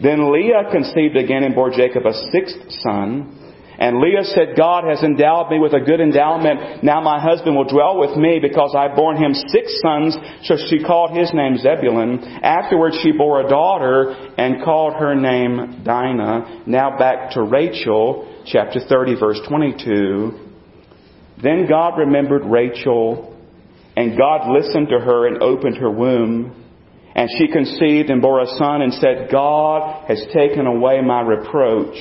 Then 0.02 0.32
Leah 0.32 0.72
conceived 0.72 1.16
again 1.16 1.44
and 1.44 1.54
bore 1.54 1.70
Jacob 1.70 2.04
a 2.04 2.12
sixth 2.32 2.58
son. 2.82 3.45
And 3.78 4.00
Leah 4.00 4.24
said, 4.24 4.56
God 4.56 4.84
has 4.84 5.02
endowed 5.02 5.50
me 5.50 5.58
with 5.58 5.74
a 5.74 5.80
good 5.80 6.00
endowment. 6.00 6.82
Now 6.82 7.00
my 7.00 7.20
husband 7.20 7.56
will 7.56 7.68
dwell 7.68 7.98
with 7.98 8.16
me 8.16 8.38
because 8.40 8.74
I've 8.76 8.96
borne 8.96 9.16
him 9.16 9.34
six 9.34 9.80
sons. 9.82 10.16
So 10.44 10.56
she 10.56 10.82
called 10.82 11.16
his 11.16 11.30
name 11.34 11.58
Zebulun. 11.58 12.22
Afterwards 12.42 12.98
she 13.02 13.12
bore 13.12 13.44
a 13.44 13.48
daughter 13.48 14.10
and 14.38 14.64
called 14.64 14.94
her 14.94 15.14
name 15.14 15.82
Dinah. 15.84 16.62
Now 16.66 16.98
back 16.98 17.32
to 17.32 17.42
Rachel, 17.42 18.42
chapter 18.46 18.80
30 18.80 19.20
verse 19.20 19.40
22. 19.48 20.40
Then 21.42 21.66
God 21.68 21.98
remembered 21.98 22.44
Rachel 22.44 23.34
and 23.96 24.16
God 24.16 24.50
listened 24.50 24.88
to 24.88 24.98
her 24.98 25.26
and 25.26 25.42
opened 25.42 25.76
her 25.76 25.90
womb. 25.90 26.64
And 27.14 27.30
she 27.38 27.48
conceived 27.48 28.10
and 28.10 28.20
bore 28.20 28.42
a 28.42 28.46
son 28.58 28.82
and 28.82 28.92
said, 28.92 29.28
God 29.32 30.06
has 30.06 30.22
taken 30.34 30.66
away 30.66 31.00
my 31.00 31.22
reproach. 31.22 31.96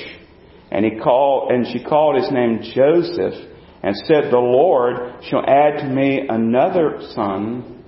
And 0.75 0.83
he 0.83 0.99
called, 0.99 1.53
and 1.53 1.65
she 1.67 1.81
called 1.81 2.17
his 2.17 2.29
name 2.33 2.59
Joseph 2.75 3.33
and 3.81 3.95
said, 4.07 4.29
the 4.29 4.37
Lord 4.37 5.23
shall 5.23 5.45
add 5.47 5.79
to 5.79 5.87
me 5.87 6.27
another 6.27 6.99
son. 7.13 7.81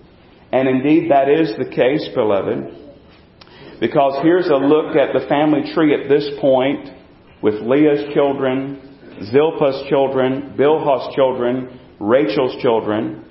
And 0.53 0.69
indeed 0.69 1.11
that 1.11 1.27
is 1.27 1.51
the 1.57 1.69
case, 1.69 2.07
beloved. 2.15 3.81
Because 3.81 4.23
here's 4.23 4.47
a 4.47 4.55
look 4.55 4.95
at 4.95 5.11
the 5.11 5.27
family 5.27 5.73
tree 5.73 6.01
at 6.01 6.07
this 6.07 6.29
point 6.39 6.87
with 7.41 7.55
Leah's 7.55 8.13
children, 8.13 8.79
Zilpah's 9.33 9.89
children, 9.89 10.55
Bilhah's 10.57 11.13
children, 11.13 11.77
Rachel's 11.99 12.55
children. 12.61 13.25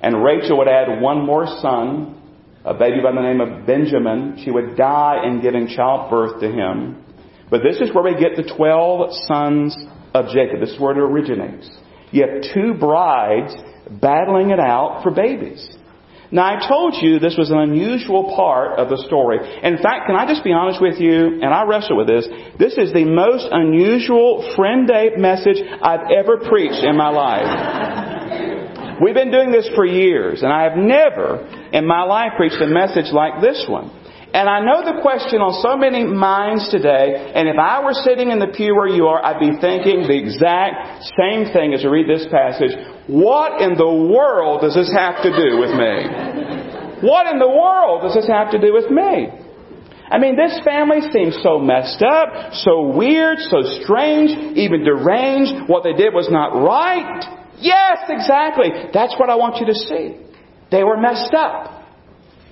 And 0.00 0.24
Rachel 0.24 0.56
would 0.56 0.68
add 0.68 1.02
one 1.02 1.26
more 1.26 1.46
son, 1.60 2.18
a 2.64 2.72
baby 2.72 3.02
by 3.02 3.12
the 3.12 3.20
name 3.20 3.42
of 3.42 3.66
Benjamin. 3.66 4.40
She 4.42 4.50
would 4.50 4.74
die 4.74 5.26
in 5.26 5.42
giving 5.42 5.68
childbirth 5.68 6.40
to 6.40 6.48
him. 6.50 7.04
But 7.52 7.62
this 7.62 7.82
is 7.82 7.94
where 7.94 8.02
we 8.02 8.18
get 8.18 8.34
the 8.34 8.50
12 8.56 9.12
sons 9.28 9.76
of 10.14 10.32
Jacob. 10.32 10.60
This 10.60 10.70
is 10.70 10.80
where 10.80 10.92
it 10.92 10.98
originates. 10.98 11.68
You 12.10 12.24
have 12.26 12.54
two 12.54 12.72
brides 12.80 13.52
battling 14.00 14.48
it 14.48 14.58
out 14.58 15.02
for 15.02 15.10
babies. 15.10 15.60
Now 16.30 16.46
I 16.46 16.66
told 16.66 16.96
you 17.02 17.18
this 17.18 17.36
was 17.36 17.50
an 17.50 17.58
unusual 17.58 18.34
part 18.34 18.78
of 18.78 18.88
the 18.88 18.96
story. 19.06 19.36
In 19.36 19.76
fact, 19.82 20.06
can 20.06 20.16
I 20.16 20.26
just 20.26 20.42
be 20.42 20.52
honest 20.54 20.80
with 20.80 20.98
you, 20.98 21.42
and 21.42 21.52
I 21.52 21.64
wrestle 21.64 21.98
with 21.98 22.06
this, 22.06 22.26
this 22.58 22.78
is 22.78 22.90
the 22.94 23.04
most 23.04 23.46
unusual 23.50 24.54
friend 24.56 24.88
day 24.88 25.10
message 25.18 25.60
I've 25.60 26.08
ever 26.08 26.38
preached 26.38 26.82
in 26.82 26.96
my 26.96 27.10
life. 27.10 28.96
We've 29.04 29.14
been 29.14 29.30
doing 29.30 29.52
this 29.52 29.68
for 29.74 29.84
years, 29.84 30.42
and 30.42 30.50
I 30.50 30.62
have 30.62 30.78
never 30.78 31.44
in 31.70 31.86
my 31.86 32.04
life 32.04 32.32
preached 32.38 32.62
a 32.62 32.66
message 32.66 33.12
like 33.12 33.42
this 33.42 33.66
one. 33.68 33.90
And 34.32 34.48
I 34.48 34.64
know 34.64 34.80
the 34.80 35.04
question 35.04 35.44
on 35.44 35.60
so 35.60 35.76
many 35.76 36.08
minds 36.08 36.72
today, 36.72 37.32
and 37.36 37.52
if 37.52 37.60
I 37.60 37.84
were 37.84 37.92
sitting 37.92 38.32
in 38.32 38.40
the 38.40 38.48
pew 38.48 38.72
where 38.72 38.88
you 38.88 39.04
are, 39.04 39.20
I'd 39.20 39.36
be 39.36 39.52
thinking 39.60 40.08
the 40.08 40.16
exact 40.16 41.04
same 41.20 41.52
thing 41.52 41.76
as 41.76 41.84
I 41.84 41.92
read 41.92 42.08
this 42.08 42.24
passage. 42.32 42.72
What 43.12 43.60
in 43.60 43.76
the 43.76 43.92
world 44.08 44.64
does 44.64 44.72
this 44.72 44.88
have 44.88 45.20
to 45.20 45.30
do 45.36 45.60
with 45.60 45.76
me? 45.76 47.04
What 47.04 47.28
in 47.28 47.36
the 47.44 47.52
world 47.52 48.08
does 48.08 48.16
this 48.16 48.24
have 48.24 48.48
to 48.56 48.58
do 48.58 48.72
with 48.72 48.88
me? 48.88 49.28
I 50.08 50.16
mean, 50.16 50.36
this 50.36 50.56
family 50.64 51.04
seems 51.12 51.36
so 51.44 51.60
messed 51.60 52.00
up, 52.00 52.56
so 52.64 52.88
weird, 52.88 53.36
so 53.52 53.60
strange, 53.84 54.56
even 54.56 54.80
deranged. 54.80 55.68
What 55.68 55.84
they 55.84 55.92
did 55.92 56.16
was 56.16 56.32
not 56.32 56.56
right. 56.56 57.20
Yes, 57.60 58.08
exactly. 58.08 58.88
That's 58.96 59.12
what 59.20 59.28
I 59.28 59.36
want 59.36 59.60
you 59.60 59.66
to 59.66 59.74
see. 59.76 60.16
They 60.70 60.84
were 60.84 60.96
messed 60.96 61.34
up. 61.36 61.84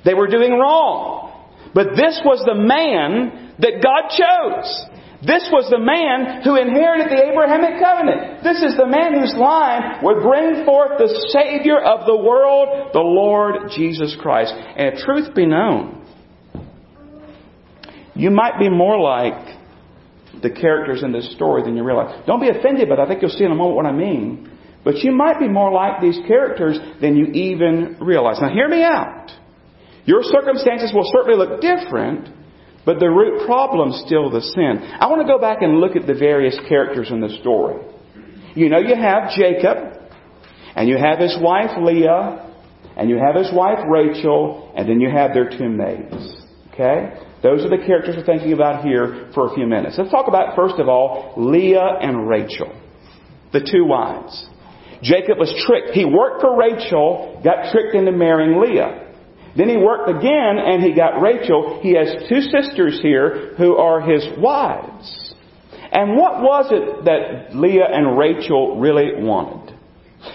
They 0.04 0.12
were 0.12 0.28
doing 0.28 0.52
wrong. 0.52 1.29
But 1.74 1.96
this 1.96 2.20
was 2.24 2.42
the 2.44 2.54
man 2.54 3.54
that 3.58 3.82
God 3.82 4.10
chose. 4.10 4.90
This 5.22 5.48
was 5.52 5.68
the 5.68 5.78
man 5.78 6.40
who 6.42 6.56
inherited 6.56 7.12
the 7.12 7.20
Abrahamic 7.28 7.76
covenant. 7.76 8.42
This 8.42 8.62
is 8.62 8.76
the 8.76 8.88
man 8.88 9.20
whose 9.20 9.36
line 9.36 10.00
would 10.02 10.22
bring 10.24 10.64
forth 10.64 10.96
the 10.96 11.12
Savior 11.28 11.78
of 11.78 12.06
the 12.06 12.16
world, 12.16 12.92
the 12.94 13.04
Lord 13.04 13.70
Jesus 13.76 14.16
Christ. 14.18 14.54
And 14.56 14.94
if 14.94 15.04
truth 15.04 15.34
be 15.34 15.44
known, 15.44 16.00
you 18.14 18.30
might 18.30 18.58
be 18.58 18.70
more 18.70 18.98
like 18.98 19.58
the 20.42 20.50
characters 20.50 21.02
in 21.02 21.12
this 21.12 21.30
story 21.34 21.62
than 21.62 21.76
you 21.76 21.84
realize. 21.84 22.24
Don't 22.26 22.40
be 22.40 22.48
offended, 22.48 22.88
but 22.88 22.98
I 22.98 23.06
think 23.06 23.20
you'll 23.20 23.30
see 23.30 23.44
in 23.44 23.52
a 23.52 23.54
moment 23.54 23.76
what 23.76 23.86
I 23.86 23.92
mean. 23.92 24.50
But 24.84 24.96
you 25.04 25.12
might 25.12 25.38
be 25.38 25.48
more 25.48 25.70
like 25.70 26.00
these 26.00 26.18
characters 26.26 26.78
than 27.02 27.16
you 27.16 27.26
even 27.26 27.98
realize. 28.00 28.38
Now 28.40 28.48
hear 28.48 28.68
me 28.68 28.82
out. 28.82 29.19
Your 30.04 30.22
circumstances 30.22 30.92
will 30.94 31.08
certainly 31.12 31.36
look 31.36 31.60
different, 31.60 32.28
but 32.84 32.98
the 32.98 33.08
root 33.08 33.46
problem 33.46 33.90
is 33.90 34.02
still 34.06 34.30
the 34.30 34.40
sin. 34.40 34.80
I 34.98 35.06
want 35.06 35.20
to 35.20 35.28
go 35.28 35.38
back 35.38 35.62
and 35.62 35.78
look 35.78 35.96
at 35.96 36.06
the 36.06 36.14
various 36.14 36.58
characters 36.68 37.10
in 37.10 37.20
the 37.20 37.28
story. 37.40 37.84
You 38.54 38.68
know, 38.68 38.78
you 38.78 38.96
have 38.96 39.30
Jacob, 39.36 40.00
and 40.74 40.88
you 40.88 40.96
have 40.96 41.18
his 41.18 41.36
wife 41.40 41.70
Leah, 41.78 42.46
and 42.96 43.08
you 43.08 43.18
have 43.18 43.36
his 43.36 43.50
wife 43.52 43.78
Rachel, 43.88 44.72
and 44.76 44.88
then 44.88 45.00
you 45.00 45.10
have 45.10 45.32
their 45.34 45.48
two 45.48 45.68
maids. 45.68 46.46
Okay? 46.72 47.12
Those 47.42 47.64
are 47.64 47.70
the 47.70 47.84
characters 47.86 48.16
we're 48.16 48.24
thinking 48.24 48.52
about 48.52 48.84
here 48.84 49.30
for 49.34 49.50
a 49.50 49.54
few 49.54 49.66
minutes. 49.66 49.96
Let's 49.98 50.10
talk 50.10 50.28
about, 50.28 50.56
first 50.56 50.76
of 50.78 50.88
all, 50.88 51.34
Leah 51.36 51.98
and 52.00 52.28
Rachel, 52.28 52.72
the 53.52 53.60
two 53.60 53.84
wives. 53.84 54.48
Jacob 55.02 55.38
was 55.38 55.52
tricked. 55.66 55.90
He 55.96 56.04
worked 56.04 56.42
for 56.42 56.56
Rachel, 56.56 57.40
got 57.42 57.72
tricked 57.72 57.94
into 57.94 58.12
marrying 58.12 58.60
Leah. 58.60 59.09
Then 59.56 59.68
he 59.68 59.76
worked 59.76 60.08
again 60.08 60.58
and 60.58 60.82
he 60.82 60.94
got 60.94 61.20
Rachel. 61.20 61.80
He 61.82 61.94
has 61.94 62.28
two 62.28 62.40
sisters 62.40 63.00
here 63.02 63.54
who 63.56 63.76
are 63.76 64.00
his 64.00 64.26
wives. 64.38 65.34
And 65.92 66.16
what 66.16 66.40
was 66.40 66.66
it 66.70 67.04
that 67.04 67.56
Leah 67.56 67.88
and 67.90 68.16
Rachel 68.16 68.78
really 68.78 69.10
wanted? 69.16 69.76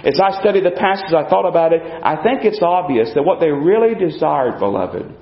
As 0.03 0.19
I 0.19 0.39
studied 0.41 0.65
the 0.65 0.71
passage, 0.71 1.13
I 1.13 1.29
thought 1.29 1.47
about 1.47 1.71
it. 1.71 1.81
I 1.81 2.21
think 2.23 2.43
it's 2.43 2.61
obvious 2.61 3.11
that 3.13 3.23
what 3.23 3.39
they 3.39 3.51
really 3.51 3.95
desired, 3.95 4.59
beloved, 4.59 5.15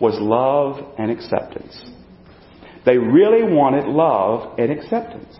was 0.00 0.18
love 0.20 0.94
and 0.98 1.10
acceptance. 1.10 1.80
They 2.84 2.98
really 2.98 3.44
wanted 3.44 3.86
love 3.86 4.58
and 4.58 4.72
acceptance. 4.72 5.38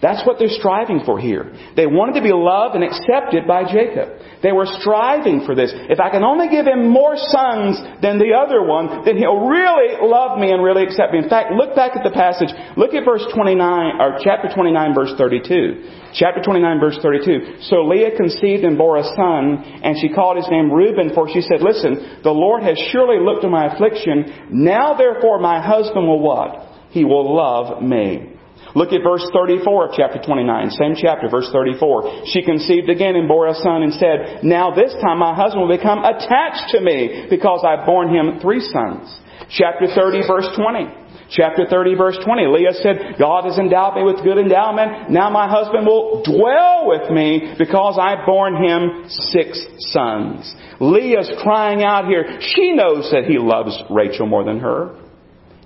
That's 0.00 0.22
what 0.22 0.38
they're 0.38 0.54
striving 0.62 1.02
for 1.02 1.18
here. 1.18 1.50
They 1.74 1.90
wanted 1.90 2.22
to 2.22 2.22
be 2.22 2.30
loved 2.30 2.78
and 2.78 2.86
accepted 2.86 3.50
by 3.50 3.66
Jacob. 3.66 4.22
They 4.46 4.54
were 4.54 4.70
striving 4.78 5.42
for 5.42 5.58
this. 5.58 5.74
If 5.74 5.98
I 5.98 6.06
can 6.14 6.22
only 6.22 6.46
give 6.46 6.70
him 6.70 6.86
more 6.86 7.18
sons 7.18 7.82
than 7.98 8.22
the 8.22 8.38
other 8.38 8.62
one, 8.62 9.02
then 9.02 9.18
he'll 9.18 9.50
really 9.50 9.98
love 9.98 10.38
me 10.38 10.54
and 10.54 10.62
really 10.62 10.86
accept 10.86 11.10
me. 11.10 11.18
In 11.18 11.26
fact, 11.26 11.50
look 11.50 11.74
back 11.74 11.98
at 11.98 12.06
the 12.06 12.14
passage. 12.14 12.54
Look 12.78 12.94
at 12.94 13.02
verse 13.02 13.26
29, 13.34 13.58
or 13.98 14.22
chapter 14.22 14.46
29, 14.46 14.94
verse 14.94 15.18
32. 15.18 16.14
Chapter 16.14 16.46
29, 16.46 16.78
verse 16.78 16.98
32. 17.02 17.66
So 17.66 17.82
Leah 17.82 18.14
conceived 18.14 18.62
and 18.62 18.78
bore 18.78 19.02
a 19.02 19.06
son, 19.18 19.82
and 19.82 19.98
she 19.98 20.14
called 20.14 20.38
his 20.38 20.46
name 20.46 20.70
Reuben, 20.70 21.10
for 21.10 21.26
she 21.26 21.42
said, 21.42 21.58
Listen, 21.58 22.22
the 22.22 22.30
Lord 22.30 22.62
has 22.62 22.78
surely 22.94 23.18
looked 23.18 23.42
on 23.42 23.50
my 23.50 23.74
affliction. 23.74 24.46
Now 24.62 24.94
therefore 24.94 25.42
my 25.42 25.58
husband 25.58 26.06
will 26.06 26.22
what? 26.22 26.86
He 26.94 27.02
will 27.02 27.34
love 27.34 27.82
me. 27.82 28.37
Look 28.74 28.92
at 28.92 29.02
verse 29.02 29.24
34 29.32 29.88
of 29.88 29.94
chapter 29.96 30.20
29, 30.20 30.70
same 30.70 30.94
chapter, 30.94 31.28
verse 31.28 31.48
34. 31.52 32.26
She 32.26 32.42
conceived 32.42 32.90
again 32.90 33.16
and 33.16 33.26
bore 33.26 33.48
a 33.48 33.54
son 33.54 33.82
and 33.82 33.94
said, 33.94 34.44
Now 34.44 34.74
this 34.74 34.92
time 35.00 35.18
my 35.18 35.34
husband 35.34 35.66
will 35.66 35.76
become 35.76 36.04
attached 36.04 36.70
to 36.72 36.80
me 36.80 37.26
because 37.30 37.64
I've 37.64 37.86
borne 37.86 38.14
him 38.14 38.40
three 38.40 38.60
sons. 38.60 39.08
Chapter 39.50 39.86
30, 39.94 40.26
verse 40.26 40.48
20. 40.56 41.08
Chapter 41.30 41.66
30, 41.68 41.94
verse 41.94 42.18
20. 42.24 42.46
Leah 42.46 42.72
said, 42.72 43.16
God 43.18 43.44
has 43.44 43.58
endowed 43.58 43.96
me 43.96 44.02
with 44.02 44.24
good 44.24 44.38
endowment. 44.38 45.10
Now 45.10 45.28
my 45.28 45.48
husband 45.48 45.86
will 45.86 46.22
dwell 46.24 46.88
with 46.88 47.10
me 47.10 47.54
because 47.58 47.98
I've 48.00 48.24
borne 48.24 48.56
him 48.56 49.08
six 49.08 49.60
sons. 49.92 50.54
Leah's 50.80 51.30
crying 51.42 51.82
out 51.82 52.06
here. 52.06 52.40
She 52.40 52.72
knows 52.72 53.10
that 53.12 53.24
he 53.24 53.38
loves 53.38 53.76
Rachel 53.90 54.26
more 54.26 54.44
than 54.44 54.60
her. 54.60 54.96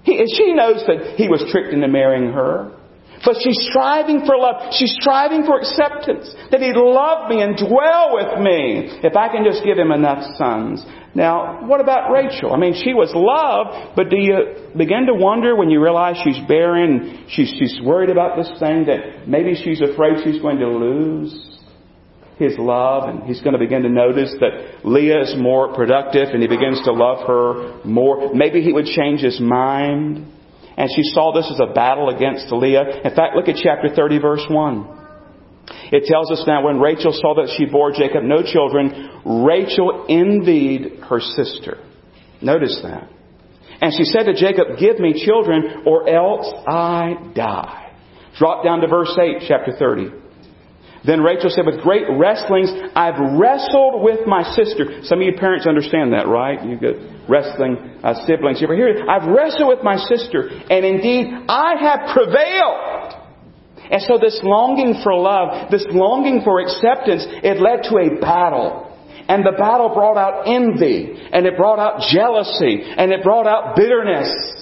He, 0.02 0.24
she 0.36 0.52
knows 0.52 0.82
that 0.86 1.14
he 1.16 1.28
was 1.28 1.44
tricked 1.52 1.72
into 1.72 1.86
marrying 1.86 2.32
her. 2.32 2.76
But 3.24 3.36
she's 3.40 3.58
striving 3.70 4.26
for 4.26 4.36
love. 4.36 4.72
She's 4.74 4.94
striving 4.98 5.44
for 5.44 5.58
acceptance. 5.58 6.34
That 6.50 6.60
He'd 6.60 6.76
love 6.76 7.30
me 7.30 7.40
and 7.40 7.56
dwell 7.56 8.18
with 8.18 8.42
me 8.42 8.98
if 9.02 9.16
I 9.16 9.28
can 9.28 9.44
just 9.44 9.64
give 9.64 9.78
Him 9.78 9.92
enough 9.92 10.24
sons. 10.36 10.84
Now, 11.14 11.66
what 11.66 11.80
about 11.80 12.10
Rachel? 12.10 12.54
I 12.54 12.58
mean, 12.58 12.74
she 12.74 12.94
was 12.94 13.12
loved, 13.14 13.96
but 13.96 14.08
do 14.08 14.16
you 14.16 14.72
begin 14.76 15.06
to 15.06 15.14
wonder 15.14 15.54
when 15.54 15.68
you 15.68 15.82
realize 15.82 16.16
she's 16.24 16.38
barren, 16.48 17.26
she's, 17.28 17.52
she's 17.58 17.80
worried 17.84 18.08
about 18.08 18.36
this 18.36 18.48
thing 18.58 18.86
that 18.86 19.28
maybe 19.28 19.54
she's 19.54 19.82
afraid 19.82 20.24
she's 20.24 20.40
going 20.40 20.58
to 20.58 20.68
lose 20.68 21.52
his 22.38 22.58
love 22.58 23.08
and 23.08 23.24
he's 23.24 23.40
going 23.42 23.52
to 23.52 23.58
begin 23.58 23.82
to 23.82 23.90
notice 23.90 24.34
that 24.40 24.84
Leah 24.84 25.20
is 25.20 25.34
more 25.38 25.74
productive 25.74 26.28
and 26.32 26.40
he 26.40 26.48
begins 26.48 26.82
to 26.84 26.92
love 26.92 27.26
her 27.26 27.84
more. 27.84 28.34
Maybe 28.34 28.62
he 28.62 28.72
would 28.72 28.86
change 28.86 29.20
his 29.20 29.38
mind. 29.38 30.26
And 30.76 30.88
she 30.94 31.02
saw 31.12 31.32
this 31.34 31.50
as 31.52 31.60
a 31.60 31.72
battle 31.72 32.08
against 32.08 32.50
Leah. 32.52 33.02
In 33.04 33.14
fact, 33.14 33.36
look 33.36 33.48
at 33.48 33.56
chapter 33.62 33.94
30, 33.94 34.18
verse 34.18 34.44
1. 34.48 34.98
It 35.92 36.04
tells 36.06 36.30
us 36.30 36.44
now 36.46 36.64
when 36.64 36.80
Rachel 36.80 37.12
saw 37.12 37.34
that 37.34 37.54
she 37.56 37.66
bore 37.66 37.92
Jacob 37.92 38.24
no 38.24 38.42
children, 38.42 39.44
Rachel 39.44 40.06
envied 40.08 41.00
her 41.08 41.20
sister. 41.20 41.78
Notice 42.40 42.80
that. 42.82 43.08
And 43.80 43.92
she 43.96 44.04
said 44.04 44.24
to 44.24 44.34
Jacob, 44.34 44.78
Give 44.78 44.98
me 44.98 45.24
children, 45.24 45.82
or 45.86 46.08
else 46.08 46.46
I 46.66 47.32
die. 47.34 47.94
Drop 48.38 48.64
down 48.64 48.80
to 48.80 48.88
verse 48.88 49.16
8, 49.20 49.44
chapter 49.46 49.72
30. 49.78 50.21
Then 51.04 51.20
Rachel 51.20 51.50
said, 51.50 51.66
with 51.66 51.82
great 51.82 52.04
wrestlings, 52.08 52.70
I've 52.94 53.18
wrestled 53.38 54.02
with 54.02 54.26
my 54.26 54.44
sister. 54.54 55.02
Some 55.02 55.18
of 55.18 55.26
you 55.26 55.34
parents 55.34 55.66
understand 55.66 56.12
that, 56.12 56.28
right? 56.28 56.62
You 56.62 56.78
get 56.78 56.94
wrestling 57.28 57.98
uh, 58.04 58.24
siblings. 58.24 58.60
You 58.60 58.68
ever 58.68 58.76
hear 58.76 58.88
it? 58.88 59.08
I've 59.08 59.26
wrestled 59.26 59.68
with 59.68 59.82
my 59.82 59.96
sister, 59.96 60.48
and 60.48 60.86
indeed, 60.86 61.26
I 61.48 61.74
have 61.80 62.14
prevailed. 62.14 63.18
And 63.90 64.00
so 64.02 64.16
this 64.18 64.40
longing 64.42 65.02
for 65.02 65.12
love, 65.12 65.70
this 65.70 65.84
longing 65.90 66.42
for 66.44 66.60
acceptance, 66.60 67.26
it 67.26 67.60
led 67.60 67.82
to 67.90 67.98
a 67.98 68.20
battle. 68.20 68.88
And 69.28 69.44
the 69.44 69.52
battle 69.52 69.90
brought 69.94 70.16
out 70.16 70.46
envy, 70.46 71.18
and 71.32 71.46
it 71.46 71.56
brought 71.56 71.78
out 71.78 72.00
jealousy, 72.12 72.82
and 72.82 73.12
it 73.12 73.22
brought 73.22 73.46
out 73.46 73.76
bitterness. 73.76 74.61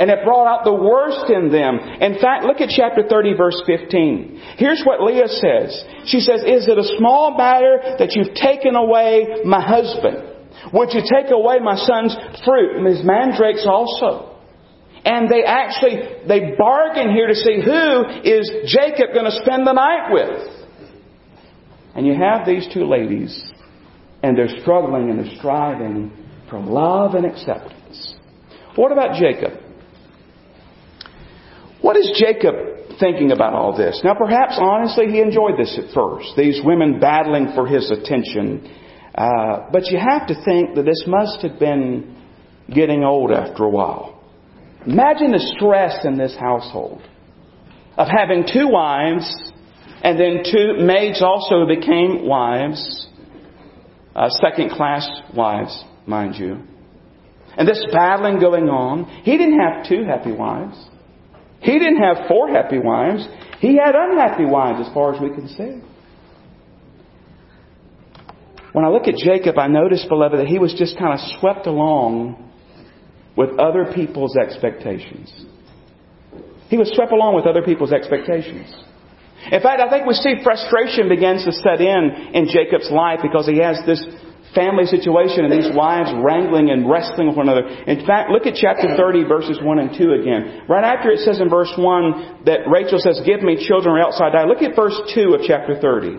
And 0.00 0.08
it 0.10 0.24
brought 0.24 0.48
out 0.48 0.64
the 0.64 0.72
worst 0.72 1.28
in 1.28 1.52
them. 1.52 1.78
In 2.00 2.18
fact, 2.18 2.44
look 2.44 2.62
at 2.62 2.72
chapter 2.72 3.04
30 3.06 3.34
verse 3.34 3.60
15. 3.66 4.56
Here's 4.56 4.82
what 4.82 5.02
Leah 5.02 5.28
says. 5.28 5.84
She 6.06 6.20
says, 6.20 6.40
Is 6.40 6.66
it 6.68 6.78
a 6.78 6.96
small 6.96 7.36
matter 7.36 7.96
that 8.00 8.16
you've 8.16 8.32
taken 8.32 8.76
away 8.76 9.44
my 9.44 9.60
husband? 9.60 10.24
Would 10.72 10.94
you 10.94 11.02
take 11.04 11.30
away 11.30 11.58
my 11.60 11.76
son's 11.76 12.16
fruit 12.44 12.76
and 12.76 12.86
his 12.86 13.04
mandrakes 13.04 13.66
also? 13.68 14.40
And 15.04 15.30
they 15.30 15.44
actually, 15.44 16.00
they 16.26 16.56
bargain 16.56 17.12
here 17.12 17.26
to 17.28 17.34
see 17.34 17.60
who 17.62 18.04
is 18.24 18.72
Jacob 18.72 19.12
going 19.12 19.24
to 19.24 19.38
spend 19.44 19.66
the 19.66 19.72
night 19.72 20.12
with. 20.12 20.48
And 21.94 22.06
you 22.06 22.14
have 22.14 22.46
these 22.46 22.66
two 22.72 22.86
ladies, 22.86 23.52
and 24.22 24.36
they're 24.36 24.60
struggling 24.60 25.10
and 25.10 25.18
they're 25.18 25.36
striving 25.36 26.10
for 26.48 26.58
love 26.58 27.14
and 27.14 27.26
acceptance. 27.26 28.14
What 28.76 28.92
about 28.92 29.18
Jacob? 29.18 29.69
What 31.82 31.96
is 31.96 32.10
Jacob 32.14 32.54
thinking 32.98 33.32
about 33.32 33.54
all 33.54 33.76
this? 33.76 34.00
Now, 34.04 34.14
perhaps 34.14 34.58
honestly, 34.60 35.06
he 35.06 35.20
enjoyed 35.20 35.58
this 35.58 35.78
at 35.78 35.94
first. 35.94 36.36
These 36.36 36.60
women 36.64 37.00
battling 37.00 37.52
for 37.54 37.66
his 37.66 37.90
attention. 37.90 38.70
Uh, 39.14 39.68
but 39.72 39.86
you 39.86 39.98
have 39.98 40.26
to 40.28 40.34
think 40.44 40.74
that 40.74 40.84
this 40.84 41.04
must 41.06 41.42
have 41.42 41.58
been 41.58 42.16
getting 42.72 43.02
old 43.02 43.32
after 43.32 43.64
a 43.64 43.70
while. 43.70 44.22
Imagine 44.86 45.32
the 45.32 45.54
stress 45.56 46.04
in 46.04 46.16
this 46.16 46.36
household 46.38 47.02
of 47.96 48.08
having 48.08 48.46
two 48.50 48.68
wives 48.68 49.26
and 50.02 50.18
then 50.18 50.42
two 50.50 50.82
maids 50.82 51.22
also 51.22 51.66
became 51.66 52.26
wives, 52.26 53.08
uh, 54.16 54.30
second 54.30 54.70
class 54.70 55.06
wives, 55.34 55.84
mind 56.06 56.36
you. 56.36 56.62
And 57.56 57.68
this 57.68 57.84
battling 57.92 58.40
going 58.40 58.68
on. 58.68 59.04
He 59.22 59.36
didn't 59.36 59.60
have 59.60 59.86
two 59.86 60.04
happy 60.04 60.32
wives. 60.32 60.76
He 61.60 61.78
didn't 61.78 62.02
have 62.02 62.28
four 62.28 62.48
happy 62.48 62.78
wives. 62.78 63.26
He 63.60 63.76
had 63.76 63.94
unhappy 63.94 64.44
wives 64.44 64.86
as 64.86 64.92
far 64.94 65.14
as 65.14 65.20
we 65.20 65.28
can 65.28 65.48
see. 65.48 65.82
When 68.72 68.84
I 68.84 68.88
look 68.88 69.08
at 69.08 69.16
Jacob, 69.16 69.58
I 69.58 69.66
notice, 69.66 70.04
beloved, 70.08 70.38
that 70.38 70.46
he 70.46 70.58
was 70.58 70.74
just 70.74 70.96
kind 70.98 71.12
of 71.12 71.20
swept 71.38 71.66
along 71.66 72.50
with 73.36 73.58
other 73.58 73.92
people's 73.92 74.36
expectations. 74.36 75.32
He 76.68 76.78
was 76.78 76.90
swept 76.94 77.12
along 77.12 77.34
with 77.34 77.46
other 77.46 77.62
people's 77.62 77.92
expectations. 77.92 78.72
In 79.50 79.60
fact, 79.60 79.80
I 79.80 79.90
think 79.90 80.06
we 80.06 80.14
see 80.14 80.34
frustration 80.44 81.08
begins 81.08 81.44
to 81.44 81.52
set 81.52 81.80
in 81.80 82.30
in 82.34 82.46
Jacob's 82.46 82.90
life 82.90 83.20
because 83.22 83.46
he 83.46 83.58
has 83.58 83.80
this 83.86 84.04
family 84.54 84.86
situation 84.86 85.44
and 85.44 85.52
these 85.52 85.70
wives 85.74 86.10
wrangling 86.22 86.70
and 86.70 86.88
wrestling 86.88 87.28
with 87.28 87.36
one 87.36 87.48
another. 87.48 87.66
In 87.66 88.06
fact, 88.06 88.30
look 88.30 88.46
at 88.46 88.54
chapter 88.54 88.96
30 88.96 89.24
verses 89.24 89.58
1 89.62 89.78
and 89.78 89.90
2 89.96 90.12
again. 90.12 90.66
Right 90.68 90.84
after 90.84 91.10
it 91.10 91.20
says 91.20 91.40
in 91.40 91.48
verse 91.48 91.72
1 91.76 92.44
that 92.46 92.66
Rachel 92.66 92.98
says, 92.98 93.20
give 93.24 93.42
me 93.42 93.66
children 93.66 93.94
or 93.96 94.00
else 94.00 94.20
I 94.20 94.30
die. 94.30 94.44
Look 94.44 94.62
at 94.62 94.74
verse 94.74 94.98
2 95.14 95.34
of 95.34 95.40
chapter 95.46 95.78
30. 95.78 96.18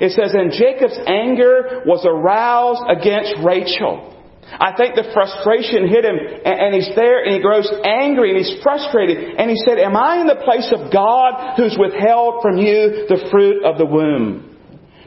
It 0.00 0.12
says, 0.12 0.32
and 0.32 0.52
Jacob's 0.52 0.96
anger 1.06 1.84
was 1.84 2.04
aroused 2.08 2.84
against 2.88 3.36
Rachel. 3.44 4.10
I 4.50 4.74
think 4.74 4.96
the 4.96 5.06
frustration 5.14 5.86
hit 5.86 6.04
him 6.04 6.16
and 6.44 6.74
he's 6.74 6.90
there 6.96 7.22
and 7.22 7.34
he 7.34 7.40
grows 7.40 7.70
angry 7.84 8.34
and 8.34 8.38
he's 8.44 8.60
frustrated 8.62 9.36
and 9.38 9.48
he 9.48 9.56
said, 9.64 9.78
Am 9.78 9.94
I 9.94 10.20
in 10.20 10.26
the 10.26 10.42
place 10.42 10.72
of 10.74 10.90
God 10.92 11.54
who's 11.56 11.76
withheld 11.78 12.42
from 12.42 12.56
you 12.56 13.06
the 13.06 13.28
fruit 13.30 13.62
of 13.62 13.78
the 13.78 13.86
womb? 13.86 14.49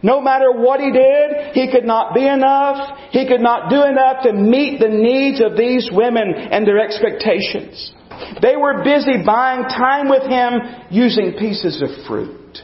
No 0.03 0.19
matter 0.19 0.51
what 0.51 0.81
he 0.81 0.91
did, 0.91 1.53
he 1.53 1.71
could 1.71 1.85
not 1.85 2.13
be 2.13 2.27
enough. 2.27 2.99
He 3.11 3.25
could 3.25 3.39
not 3.39 3.69
do 3.69 3.83
enough 3.83 4.23
to 4.23 4.33
meet 4.33 4.81
the 4.81 4.89
needs 4.89 5.41
of 5.41 5.57
these 5.57 5.89
women 5.91 6.33
and 6.35 6.67
their 6.67 6.79
expectations. 6.79 7.93
They 8.41 8.57
were 8.57 8.83
busy 8.83 9.23
buying 9.25 9.63
time 9.63 10.09
with 10.09 10.23
him 10.23 10.59
using 10.91 11.35
pieces 11.39 11.81
of 11.81 12.05
fruit. 12.05 12.59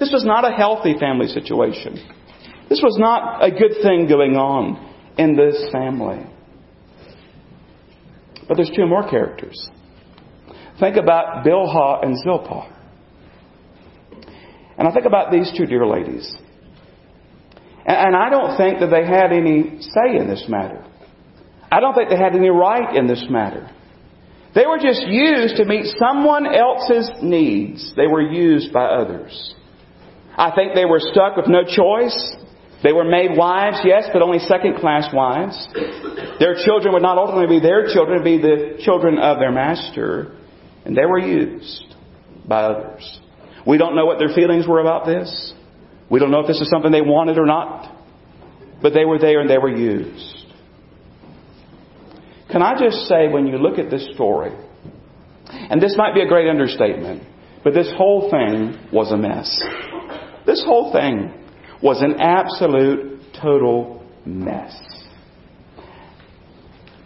This 0.00 0.10
was 0.10 0.24
not 0.24 0.50
a 0.50 0.56
healthy 0.56 0.96
family 0.98 1.28
situation. 1.28 1.96
This 2.70 2.80
was 2.82 2.96
not 2.98 3.44
a 3.44 3.50
good 3.50 3.82
thing 3.82 4.08
going 4.08 4.36
on 4.36 4.92
in 5.18 5.36
this 5.36 5.70
family. 5.70 6.24
But 8.48 8.56
there's 8.56 8.72
two 8.74 8.86
more 8.86 9.08
characters. 9.08 9.68
Think 10.80 10.96
about 10.96 11.44
Bilhah 11.44 12.04
and 12.04 12.18
Zilpah. 12.22 12.70
And 14.76 14.88
I 14.88 14.92
think 14.92 15.06
about 15.06 15.30
these 15.30 15.52
two 15.56 15.66
dear 15.66 15.86
ladies. 15.86 16.34
And 17.86 18.16
I 18.16 18.30
don't 18.30 18.56
think 18.56 18.80
that 18.80 18.88
they 18.88 19.04
had 19.06 19.32
any 19.32 19.80
say 19.80 20.16
in 20.16 20.26
this 20.28 20.44
matter. 20.48 20.84
I 21.70 21.80
don't 21.80 21.94
think 21.94 22.08
they 22.08 22.16
had 22.16 22.34
any 22.34 22.48
right 22.48 22.96
in 22.96 23.06
this 23.06 23.26
matter. 23.28 23.70
They 24.54 24.66
were 24.66 24.78
just 24.78 25.02
used 25.06 25.56
to 25.56 25.64
meet 25.64 25.86
someone 25.98 26.46
else's 26.46 27.10
needs. 27.22 27.92
They 27.96 28.06
were 28.06 28.22
used 28.22 28.72
by 28.72 28.84
others. 28.84 29.54
I 30.36 30.52
think 30.54 30.74
they 30.74 30.84
were 30.84 31.00
stuck 31.00 31.36
with 31.36 31.46
no 31.48 31.64
choice. 31.64 32.34
They 32.82 32.92
were 32.92 33.04
made 33.04 33.36
wives, 33.36 33.78
yes, 33.84 34.08
but 34.12 34.22
only 34.22 34.38
second 34.40 34.76
class 34.76 35.12
wives. 35.12 35.56
Their 36.38 36.54
children 36.64 36.92
would 36.92 37.02
not 37.02 37.18
ultimately 37.18 37.58
be 37.58 37.60
their 37.60 37.92
children, 37.92 38.22
be 38.22 38.38
the 38.38 38.78
children 38.80 39.18
of 39.18 39.38
their 39.38 39.52
master. 39.52 40.36
And 40.84 40.96
they 40.96 41.06
were 41.06 41.18
used 41.18 41.94
by 42.46 42.64
others. 42.64 43.20
We 43.66 43.78
don't 43.78 43.96
know 43.96 44.04
what 44.06 44.18
their 44.18 44.34
feelings 44.34 44.68
were 44.68 44.80
about 44.80 45.06
this. 45.06 45.54
We 46.10 46.20
don't 46.20 46.30
know 46.30 46.40
if 46.40 46.46
this 46.46 46.60
is 46.60 46.68
something 46.68 46.92
they 46.92 47.02
wanted 47.02 47.38
or 47.38 47.46
not. 47.46 47.94
But 48.82 48.92
they 48.92 49.04
were 49.04 49.18
there 49.18 49.40
and 49.40 49.48
they 49.48 49.58
were 49.58 49.74
used. 49.74 50.44
Can 52.50 52.62
I 52.62 52.78
just 52.78 53.06
say, 53.08 53.28
when 53.28 53.46
you 53.46 53.56
look 53.56 53.78
at 53.78 53.90
this 53.90 54.06
story, 54.14 54.52
and 55.48 55.80
this 55.80 55.96
might 55.96 56.14
be 56.14 56.20
a 56.20 56.26
great 56.28 56.48
understatement, 56.48 57.22
but 57.64 57.72
this 57.72 57.90
whole 57.96 58.30
thing 58.30 58.78
was 58.92 59.10
a 59.10 59.16
mess. 59.16 59.62
This 60.46 60.62
whole 60.64 60.92
thing 60.92 61.32
was 61.82 62.02
an 62.02 62.20
absolute, 62.20 63.22
total 63.40 64.06
mess. 64.26 64.78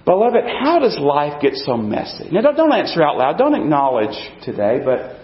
Beloved, 0.05 0.45
how 0.63 0.79
does 0.81 0.99
life 0.99 1.41
get 1.41 1.55
so 1.55 1.77
messy? 1.77 2.29
Now, 2.33 2.41
don't 2.41 2.73
answer 2.73 3.03
out 3.03 3.19
loud. 3.19 3.39
Don't 3.39 3.55
acknowledge 3.55 4.17
today, 4.43 4.81
but 4.85 5.17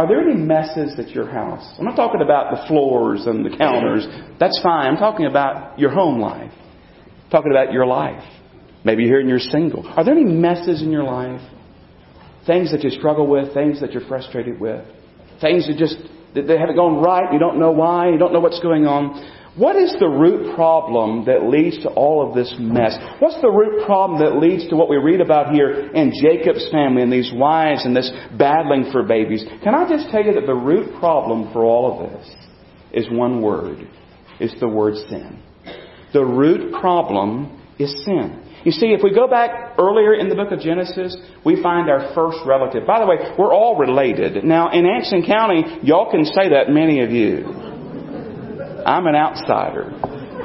are 0.00 0.08
there 0.08 0.22
any 0.22 0.34
messes 0.34 0.98
at 0.98 1.10
your 1.10 1.30
house? 1.30 1.74
I'm 1.78 1.84
not 1.84 1.94
talking 1.94 2.22
about 2.22 2.52
the 2.52 2.66
floors 2.68 3.26
and 3.26 3.44
the 3.44 3.54
counters. 3.54 4.06
That's 4.38 4.58
fine. 4.62 4.86
I'm 4.86 4.96
talking 4.96 5.26
about 5.26 5.78
your 5.78 5.90
home 5.90 6.18
life. 6.18 6.52
I'm 7.24 7.30
talking 7.30 7.50
about 7.50 7.70
your 7.70 7.84
life. 7.84 8.24
Maybe 8.82 9.02
you're 9.02 9.10
here 9.10 9.20
and 9.20 9.28
you're 9.28 9.38
single. 9.38 9.86
Are 9.86 10.02
there 10.02 10.14
any 10.14 10.24
messes 10.24 10.80
in 10.80 10.90
your 10.90 11.04
life? 11.04 11.42
Things 12.46 12.72
that 12.72 12.82
you 12.82 12.88
struggle 12.88 13.26
with, 13.26 13.52
things 13.52 13.82
that 13.82 13.92
you're 13.92 14.06
frustrated 14.08 14.58
with, 14.58 14.82
things 15.38 15.66
that 15.66 15.76
just 15.76 15.98
that 16.34 16.46
they 16.46 16.56
haven't 16.56 16.76
gone 16.76 17.02
right, 17.02 17.30
you 17.30 17.38
don't 17.38 17.60
know 17.60 17.70
why, 17.70 18.08
you 18.08 18.16
don't 18.16 18.32
know 18.32 18.40
what's 18.40 18.60
going 18.60 18.86
on. 18.86 19.20
What 19.56 19.76
is 19.76 19.94
the 19.98 20.06
root 20.08 20.54
problem 20.54 21.24
that 21.24 21.44
leads 21.44 21.82
to 21.82 21.88
all 21.90 22.26
of 22.26 22.34
this 22.34 22.54
mess? 22.58 22.96
What's 23.18 23.40
the 23.40 23.50
root 23.50 23.84
problem 23.84 24.20
that 24.20 24.38
leads 24.38 24.68
to 24.68 24.76
what 24.76 24.88
we 24.88 24.96
read 24.96 25.20
about 25.20 25.52
here 25.52 25.90
in 25.92 26.12
Jacob's 26.22 26.68
family 26.70 27.02
and 27.02 27.12
these 27.12 27.32
wives 27.34 27.84
and 27.84 27.94
this 27.94 28.10
battling 28.38 28.92
for 28.92 29.02
babies? 29.02 29.44
Can 29.64 29.74
I 29.74 29.88
just 29.88 30.10
tell 30.10 30.24
you 30.24 30.34
that 30.34 30.46
the 30.46 30.54
root 30.54 31.00
problem 31.00 31.52
for 31.52 31.64
all 31.64 31.92
of 31.92 32.10
this 32.10 32.30
is 32.92 33.06
one 33.10 33.42
word. 33.42 33.88
It's 34.38 34.58
the 34.60 34.68
word 34.68 34.94
sin. 35.08 35.42
The 36.12 36.24
root 36.24 36.72
problem 36.80 37.60
is 37.78 38.04
sin. 38.04 38.46
You 38.64 38.72
see, 38.72 38.88
if 38.88 39.00
we 39.02 39.14
go 39.14 39.26
back 39.26 39.76
earlier 39.78 40.14
in 40.14 40.28
the 40.28 40.34
book 40.34 40.52
of 40.52 40.60
Genesis, 40.60 41.16
we 41.44 41.62
find 41.62 41.88
our 41.88 42.14
first 42.14 42.38
relative. 42.44 42.86
By 42.86 43.00
the 43.00 43.06
way, 43.06 43.16
we're 43.38 43.54
all 43.54 43.78
related. 43.78 44.44
Now, 44.44 44.70
in 44.70 44.84
Anson 44.84 45.24
County, 45.26 45.78
y'all 45.82 46.10
can 46.10 46.24
say 46.24 46.50
that, 46.50 46.68
many 46.68 47.02
of 47.02 47.10
you. 47.10 47.69
I'm 48.86 49.06
an 49.06 49.14
outsider. 49.14 49.90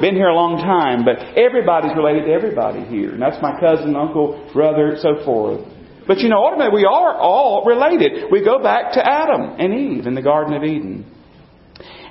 Been 0.00 0.14
here 0.14 0.28
a 0.28 0.34
long 0.34 0.58
time, 0.60 1.04
but 1.04 1.16
everybody's 1.38 1.96
related 1.96 2.26
to 2.26 2.32
everybody 2.32 2.84
here. 2.84 3.12
And 3.12 3.22
that's 3.22 3.40
my 3.40 3.58
cousin, 3.58 3.96
uncle, 3.96 4.50
brother, 4.52 4.96
so 5.00 5.24
forth. 5.24 5.64
But 6.06 6.18
you 6.18 6.28
know, 6.28 6.44
ultimately, 6.44 6.82
we 6.82 6.84
are 6.84 7.16
all 7.16 7.64
related. 7.64 8.30
We 8.30 8.44
go 8.44 8.62
back 8.62 8.92
to 8.92 9.00
Adam 9.04 9.56
and 9.58 9.72
Eve 9.72 10.06
in 10.06 10.14
the 10.14 10.22
Garden 10.22 10.54
of 10.54 10.62
Eden. 10.62 11.10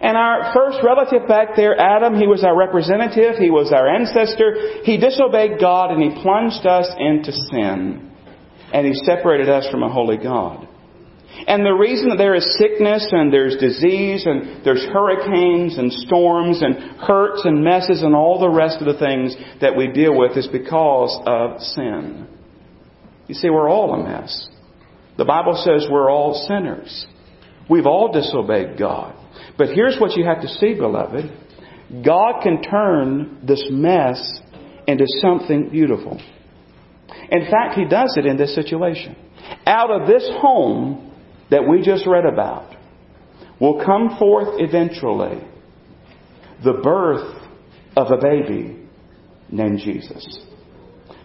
And 0.02 0.18
our 0.18 0.54
first 0.54 0.80
relative 0.84 1.28
back 1.28 1.56
there, 1.56 1.80
Adam, 1.80 2.16
he 2.16 2.28
was 2.28 2.44
our 2.44 2.58
representative, 2.58 3.38
he 3.40 3.50
was 3.50 3.72
our 3.72 3.88
ancestor. 3.88 4.84
He 4.84 4.98
disobeyed 4.98 5.60
God 5.60 5.92
and 5.92 6.04
he 6.04 6.22
plunged 6.22 6.66
us 6.66 6.88
into 7.00 7.32
sin. 7.32 8.12
And 8.74 8.86
he 8.86 8.94
separated 9.06 9.48
us 9.48 9.68
from 9.72 9.84
a 9.84 9.90
holy 9.92 10.18
God. 10.18 10.65
And 11.48 11.66
the 11.66 11.74
reason 11.74 12.10
that 12.10 12.18
there 12.18 12.36
is 12.36 12.58
sickness 12.58 13.08
and 13.12 13.32
there's 13.32 13.58
disease 13.58 14.26
and 14.26 14.66
there's 14.66 14.84
hurricanes 14.86 15.78
and 15.78 15.92
storms 15.92 16.62
and 16.62 16.76
hurts 17.02 17.42
and 17.44 17.64
messes 17.64 18.02
and 18.02 18.16
all 18.16 18.40
the 18.40 18.50
rest 18.50 18.78
of 18.80 18.86
the 18.86 19.00
things 19.00 19.36
that 19.62 19.76
we 19.76 19.88
deal 19.88 20.18
with 20.18 20.38
is 20.38 20.48
because 20.48 21.20
of 21.26 21.62
sin. 21.62 22.28
You 23.28 23.36
see, 23.36 23.50
we're 23.50 23.70
all 23.70 23.94
a 23.94 24.04
mess. 24.04 24.48
The 25.18 25.26
Bible 25.26 25.56
says 25.64 25.88
we're 25.90 26.10
all 26.10 26.46
sinners. 26.48 27.06
We've 27.70 27.86
all 27.86 28.12
disobeyed 28.12 28.78
God. 28.78 29.16
But 29.58 29.70
here's 29.70 29.98
what 30.00 30.16
you 30.16 30.26
have 30.26 30.42
to 30.42 30.48
see, 30.48 30.74
beloved. 30.74 31.26
God 32.04 32.42
can 32.42 32.62
turn 32.62 33.40
this 33.46 33.66
mess 33.70 34.40
into 34.88 35.06
something 35.22 35.70
beautiful. 35.70 36.22
In 37.30 37.50
fact, 37.50 37.76
He 37.76 37.86
does 37.86 38.16
it 38.18 38.26
in 38.26 38.38
this 38.38 38.54
situation. 38.54 39.16
Out 39.66 39.90
of 39.92 40.08
this 40.08 40.28
home 40.42 41.05
that 41.52 41.68
we 41.68 41.82
just 41.82 42.06
read 42.08 42.26
about 42.26 42.76
will 43.60 43.84
come 43.86 44.18
forth 44.18 44.60
eventually 44.60 45.42
the 46.64 46.74
birth 46.84 47.42
of 47.96 48.12
a 48.12 48.18
baby 48.18 48.88
named 49.50 49.80
Jesus. 49.80 50.40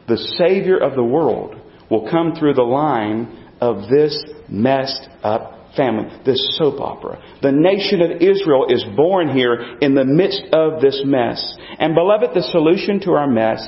The 0.08 0.18
Savior 0.38 0.78
of 0.78 0.94
the 0.94 1.04
world 1.04 1.56
will 1.90 2.08
come 2.10 2.34
through 2.38 2.54
the 2.54 2.62
line 2.62 3.48
of 3.60 3.88
this 3.88 4.24
messed 4.48 5.08
up 5.22 5.60
family, 5.76 6.08
this 6.24 6.56
soap 6.58 6.80
opera. 6.80 7.22
The 7.42 7.52
nation 7.52 8.02
of 8.02 8.22
Israel 8.22 8.66
is 8.68 8.84
born 8.96 9.28
here 9.28 9.78
in 9.80 9.94
the 9.94 10.04
midst 10.04 10.42
of 10.52 10.80
this 10.80 11.02
mess. 11.04 11.56
And 11.78 11.94
beloved, 11.94 12.30
the 12.34 12.42
solution 12.50 13.00
to 13.00 13.12
our 13.12 13.28
mess, 13.28 13.62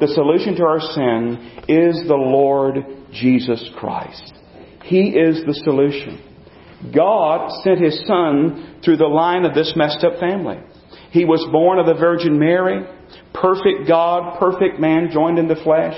the 0.00 0.08
solution 0.08 0.54
to 0.56 0.64
our 0.64 0.80
sin 0.80 1.64
is 1.68 2.06
the 2.06 2.14
Lord 2.14 2.76
Jesus 3.12 3.68
Christ. 3.76 4.34
He 4.88 5.10
is 5.10 5.44
the 5.44 5.52
solution. 5.52 6.18
God 6.94 7.50
sent 7.62 7.78
His 7.78 8.02
Son 8.06 8.80
through 8.82 8.96
the 8.96 9.06
line 9.06 9.44
of 9.44 9.54
this 9.54 9.74
messed 9.76 10.02
up 10.02 10.18
family. 10.18 10.56
He 11.10 11.26
was 11.26 11.46
born 11.52 11.78
of 11.78 11.84
the 11.84 11.94
Virgin 11.94 12.38
Mary, 12.38 12.86
perfect 13.34 13.86
God, 13.86 14.38
perfect 14.38 14.80
man 14.80 15.10
joined 15.12 15.38
in 15.38 15.46
the 15.46 15.56
flesh. 15.56 15.94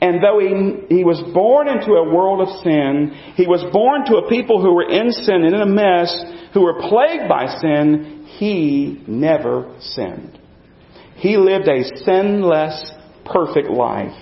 And 0.00 0.22
though 0.22 0.40
he, 0.40 0.96
he 0.96 1.04
was 1.04 1.22
born 1.32 1.68
into 1.68 1.92
a 1.92 2.12
world 2.12 2.40
of 2.40 2.62
sin, 2.64 3.12
he 3.36 3.46
was 3.46 3.64
born 3.72 4.04
to 4.06 4.16
a 4.16 4.28
people 4.28 4.60
who 4.60 4.74
were 4.74 4.90
in 4.90 5.12
sin 5.12 5.44
and 5.44 5.54
in 5.54 5.60
a 5.60 5.66
mess, 5.66 6.12
who 6.52 6.62
were 6.62 6.82
plagued 6.82 7.28
by 7.28 7.46
sin, 7.60 8.26
he 8.38 9.04
never 9.06 9.72
sinned. 9.80 10.38
He 11.14 11.36
lived 11.36 11.68
a 11.68 11.84
sinless, 12.04 12.90
perfect 13.24 13.68
life. 13.68 14.18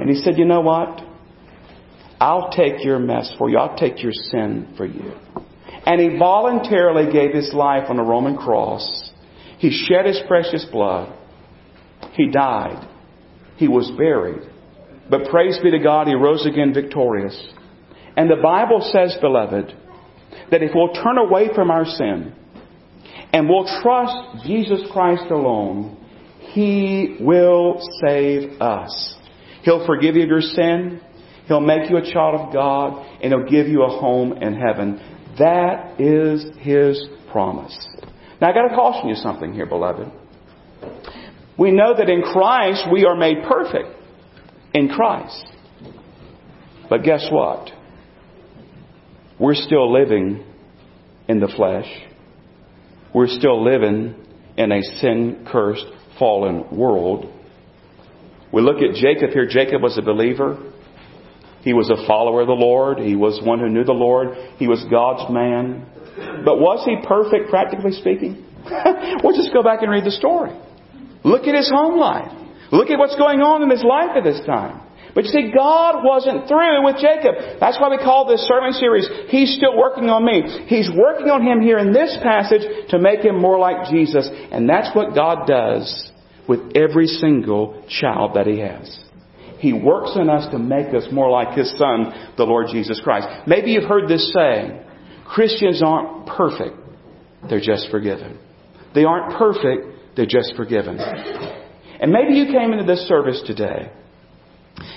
And 0.00 0.08
he 0.08 0.16
said, 0.16 0.38
You 0.38 0.46
know 0.46 0.62
what? 0.62 1.05
I'll 2.20 2.50
take 2.50 2.84
your 2.84 2.98
mess 2.98 3.34
for 3.38 3.50
you. 3.50 3.58
I'll 3.58 3.76
take 3.76 4.02
your 4.02 4.12
sin 4.12 4.74
for 4.76 4.86
you. 4.86 5.12
And 5.84 6.00
he 6.00 6.18
voluntarily 6.18 7.12
gave 7.12 7.32
his 7.32 7.52
life 7.52 7.88
on 7.88 7.98
a 7.98 8.02
Roman 8.02 8.36
cross. 8.36 9.12
He 9.58 9.70
shed 9.70 10.06
his 10.06 10.20
precious 10.26 10.64
blood. 10.70 11.16
He 12.12 12.30
died. 12.30 12.88
He 13.56 13.68
was 13.68 13.90
buried. 13.96 14.42
But 15.08 15.28
praise 15.30 15.58
be 15.62 15.70
to 15.70 15.78
God, 15.78 16.08
he 16.08 16.14
rose 16.14 16.46
again 16.46 16.74
victorious. 16.74 17.36
And 18.16 18.30
the 18.30 18.42
Bible 18.42 18.80
says, 18.92 19.16
beloved, 19.20 19.74
that 20.50 20.62
if 20.62 20.72
we'll 20.74 20.92
turn 20.94 21.18
away 21.18 21.50
from 21.54 21.70
our 21.70 21.84
sin 21.84 22.34
and 23.32 23.48
we'll 23.48 23.68
trust 23.82 24.44
Jesus 24.46 24.80
Christ 24.92 25.30
alone, 25.30 25.96
he 26.52 27.18
will 27.20 27.80
save 28.04 28.60
us. 28.60 29.14
He'll 29.62 29.86
forgive 29.86 30.16
you 30.16 30.26
your 30.26 30.40
sin. 30.40 31.00
He'll 31.46 31.60
make 31.60 31.88
you 31.90 31.96
a 31.96 32.12
child 32.12 32.40
of 32.40 32.52
God 32.52 33.04
and 33.22 33.32
He'll 33.32 33.48
give 33.48 33.68
you 33.68 33.82
a 33.82 33.88
home 33.88 34.32
in 34.34 34.54
heaven. 34.54 35.00
That 35.38 36.00
is 36.00 36.44
His 36.58 37.06
promise. 37.30 37.76
Now 38.40 38.50
I 38.50 38.52
gotta 38.52 38.74
caution 38.74 39.08
you 39.08 39.14
something 39.14 39.52
here, 39.52 39.66
beloved. 39.66 40.10
We 41.58 41.70
know 41.70 41.94
that 41.96 42.08
in 42.08 42.22
Christ 42.22 42.86
we 42.92 43.04
are 43.04 43.16
made 43.16 43.38
perfect. 43.48 43.88
In 44.74 44.88
Christ. 44.88 45.46
But 46.90 47.02
guess 47.02 47.26
what? 47.30 47.70
We're 49.38 49.54
still 49.54 49.92
living 49.92 50.44
in 51.28 51.40
the 51.40 51.48
flesh. 51.48 51.86
We're 53.14 53.28
still 53.28 53.62
living 53.64 54.14
in 54.56 54.72
a 54.72 54.82
sin 55.00 55.46
cursed, 55.50 55.86
fallen 56.18 56.76
world. 56.76 57.32
We 58.52 58.62
look 58.62 58.76
at 58.76 58.94
Jacob 58.94 59.30
here. 59.30 59.46
Jacob 59.46 59.82
was 59.82 59.98
a 59.98 60.02
believer. 60.02 60.65
He 61.66 61.74
was 61.74 61.90
a 61.90 61.98
follower 62.06 62.42
of 62.42 62.46
the 62.46 62.54
Lord. 62.54 63.02
He 63.02 63.18
was 63.18 63.42
one 63.42 63.58
who 63.58 63.68
knew 63.68 63.82
the 63.82 63.90
Lord. 63.90 64.38
He 64.54 64.70
was 64.70 64.86
God's 64.86 65.26
man. 65.34 65.82
But 66.46 66.62
was 66.62 66.86
he 66.86 66.94
perfect, 67.02 67.50
practically 67.50 67.90
speaking? 67.90 68.46
we'll 69.26 69.34
just 69.34 69.50
go 69.50 69.66
back 69.66 69.82
and 69.82 69.90
read 69.90 70.06
the 70.06 70.14
story. 70.14 70.54
Look 71.26 71.50
at 71.50 71.58
his 71.58 71.66
home 71.68 71.98
life. 71.98 72.30
Look 72.70 72.86
at 72.94 73.02
what's 73.02 73.18
going 73.18 73.42
on 73.42 73.66
in 73.66 73.70
his 73.70 73.82
life 73.82 74.14
at 74.14 74.22
this 74.22 74.38
time. 74.46 74.78
But 75.10 75.26
you 75.26 75.30
see, 75.34 75.50
God 75.50 76.06
wasn't 76.06 76.46
through 76.46 76.86
with 76.86 77.02
Jacob. 77.02 77.58
That's 77.58 77.82
why 77.82 77.90
we 77.90 77.98
call 77.98 78.30
this 78.30 78.46
sermon 78.46 78.70
series, 78.70 79.10
He's 79.26 79.58
Still 79.58 79.76
Working 79.76 80.06
on 80.06 80.22
Me. 80.22 80.46
He's 80.70 80.86
working 80.94 81.34
on 81.34 81.42
him 81.42 81.58
here 81.58 81.82
in 81.82 81.90
this 81.90 82.14
passage 82.22 82.62
to 82.94 83.02
make 83.02 83.26
him 83.26 83.42
more 83.42 83.58
like 83.58 83.90
Jesus. 83.90 84.30
And 84.54 84.70
that's 84.70 84.94
what 84.94 85.18
God 85.18 85.48
does 85.50 85.90
with 86.46 86.76
every 86.76 87.08
single 87.08 87.82
child 87.90 88.36
that 88.38 88.46
He 88.46 88.60
has. 88.60 89.05
He 89.58 89.72
works 89.72 90.12
in 90.16 90.28
us 90.28 90.50
to 90.52 90.58
make 90.58 90.94
us 90.94 91.06
more 91.10 91.30
like 91.30 91.56
His 91.56 91.70
Son, 91.78 92.32
the 92.36 92.44
Lord 92.44 92.66
Jesus 92.70 93.00
Christ. 93.02 93.28
Maybe 93.46 93.70
you've 93.70 93.88
heard 93.88 94.08
this 94.08 94.32
saying, 94.32 94.80
Christians 95.26 95.82
aren't 95.84 96.26
perfect, 96.26 96.76
they're 97.48 97.60
just 97.60 97.88
forgiven. 97.90 98.38
They 98.94 99.04
aren't 99.04 99.36
perfect, 99.36 100.16
they're 100.16 100.26
just 100.26 100.54
forgiven. 100.56 100.98
And 100.98 102.12
maybe 102.12 102.34
you 102.34 102.46
came 102.46 102.72
into 102.72 102.84
this 102.84 103.06
service 103.08 103.42
today 103.46 103.90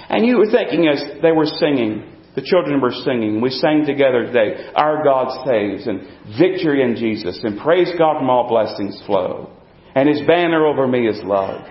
and 0.09 0.25
you 0.25 0.37
were 0.37 0.51
thinking 0.51 0.87
as 0.87 1.21
they 1.21 1.31
were 1.31 1.45
singing, 1.45 2.03
the 2.35 2.41
children 2.41 2.81
were 2.81 2.91
singing, 2.91 3.41
we 3.41 3.49
sang 3.49 3.85
together 3.85 4.25
today, 4.25 4.69
Our 4.75 5.03
God 5.03 5.45
saves, 5.45 5.87
and 5.87 6.01
victory 6.37 6.83
in 6.83 6.95
Jesus, 6.95 7.39
and 7.43 7.59
praise 7.59 7.91
God 7.97 8.19
from 8.19 8.29
all 8.29 8.47
blessings 8.47 9.01
flow. 9.05 9.51
And 9.95 10.07
His 10.07 10.21
banner 10.27 10.65
over 10.65 10.87
me 10.87 11.07
is 11.07 11.21
love. 11.23 11.65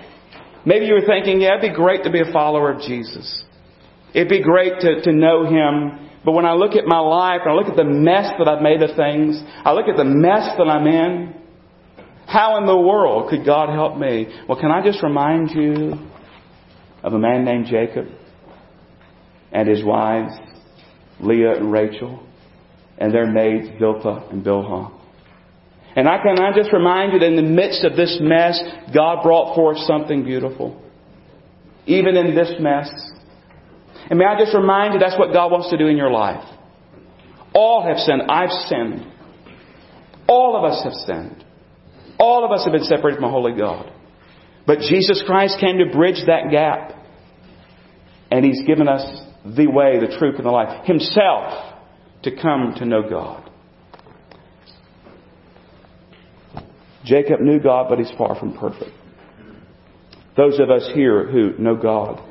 Maybe 0.68 0.84
you 0.84 0.92
were 0.92 1.06
thinking, 1.06 1.40
yeah, 1.40 1.56
it'd 1.56 1.62
be 1.62 1.74
great 1.74 2.04
to 2.04 2.10
be 2.10 2.20
a 2.20 2.30
follower 2.30 2.70
of 2.70 2.82
Jesus. 2.82 3.42
It'd 4.12 4.28
be 4.28 4.42
great 4.42 4.80
to, 4.80 5.00
to 5.00 5.12
know 5.12 5.46
Him. 5.46 6.10
But 6.26 6.32
when 6.32 6.44
I 6.44 6.52
look 6.52 6.72
at 6.72 6.84
my 6.84 6.98
life 6.98 7.40
and 7.42 7.52
I 7.52 7.54
look 7.54 7.68
at 7.68 7.76
the 7.76 7.84
mess 7.84 8.32
that 8.38 8.46
I've 8.46 8.60
made 8.60 8.82
of 8.82 8.94
things, 8.94 9.42
I 9.64 9.72
look 9.72 9.88
at 9.88 9.96
the 9.96 10.04
mess 10.04 10.58
that 10.58 10.68
I'm 10.68 10.86
in, 10.86 11.34
how 12.26 12.58
in 12.58 12.66
the 12.66 12.76
world 12.76 13.30
could 13.30 13.46
God 13.46 13.70
help 13.70 13.96
me? 13.96 14.26
Well, 14.46 14.60
can 14.60 14.70
I 14.70 14.84
just 14.84 15.02
remind 15.02 15.52
you 15.52 15.94
of 17.02 17.14
a 17.14 17.18
man 17.18 17.46
named 17.46 17.64
Jacob 17.70 18.08
and 19.50 19.66
his 19.66 19.82
wives, 19.82 20.34
Leah 21.18 21.56
and 21.56 21.72
Rachel, 21.72 22.22
and 22.98 23.14
their 23.14 23.26
maids, 23.26 23.68
Zilpah 23.78 24.28
and 24.30 24.44
Bilhah. 24.44 24.97
And 25.98 26.08
I 26.08 26.22
can 26.22 26.38
I 26.38 26.54
just 26.54 26.72
remind 26.72 27.12
you 27.12 27.18
that 27.18 27.26
in 27.26 27.34
the 27.34 27.42
midst 27.42 27.82
of 27.82 27.96
this 27.96 28.18
mess, 28.20 28.62
God 28.94 29.20
brought 29.24 29.56
forth 29.56 29.78
something 29.78 30.22
beautiful. 30.22 30.80
Even 31.86 32.16
in 32.16 32.36
this 32.36 32.52
mess. 32.60 32.88
And 34.08 34.16
may 34.16 34.24
I 34.24 34.38
just 34.38 34.54
remind 34.54 34.94
you 34.94 35.00
that's 35.00 35.18
what 35.18 35.32
God 35.32 35.50
wants 35.50 35.70
to 35.70 35.76
do 35.76 35.88
in 35.88 35.96
your 35.96 36.12
life. 36.12 36.44
All 37.52 37.82
have 37.82 37.96
sinned. 37.96 38.22
I've 38.30 38.52
sinned. 38.68 39.12
All 40.28 40.54
of 40.54 40.70
us 40.70 40.84
have 40.84 40.92
sinned. 40.92 41.44
All 42.16 42.44
of 42.44 42.52
us 42.52 42.62
have 42.62 42.72
been 42.72 42.84
separated 42.84 43.16
from 43.16 43.24
a 43.24 43.32
holy 43.32 43.58
God. 43.58 43.92
But 44.68 44.78
Jesus 44.78 45.20
Christ 45.26 45.58
came 45.58 45.78
to 45.78 45.90
bridge 45.90 46.22
that 46.28 46.52
gap. 46.52 46.92
And 48.30 48.44
He's 48.44 48.62
given 48.64 48.86
us 48.86 49.02
the 49.44 49.66
way, 49.66 49.98
the 49.98 50.16
truth, 50.16 50.36
and 50.36 50.46
the 50.46 50.50
life. 50.50 50.86
Himself 50.86 51.74
to 52.22 52.40
come 52.40 52.74
to 52.76 52.84
know 52.84 53.02
God. 53.10 53.47
Jacob 57.08 57.40
knew 57.40 57.58
God, 57.58 57.86
but 57.88 57.98
he's 57.98 58.12
far 58.18 58.38
from 58.38 58.56
perfect. 58.56 58.90
Those 60.36 60.60
of 60.60 60.70
us 60.70 60.88
here 60.94 61.26
who 61.26 61.56
know 61.58 61.74
God, 61.74 62.22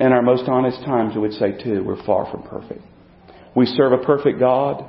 in 0.00 0.12
our 0.12 0.22
most 0.22 0.48
honest 0.48 0.82
times, 0.84 1.14
we 1.14 1.20
would 1.20 1.34
say 1.34 1.52
too, 1.62 1.84
we're 1.84 2.02
far 2.04 2.30
from 2.30 2.42
perfect. 2.42 2.80
We 3.54 3.66
serve 3.66 3.92
a 3.92 3.98
perfect 3.98 4.40
God. 4.40 4.84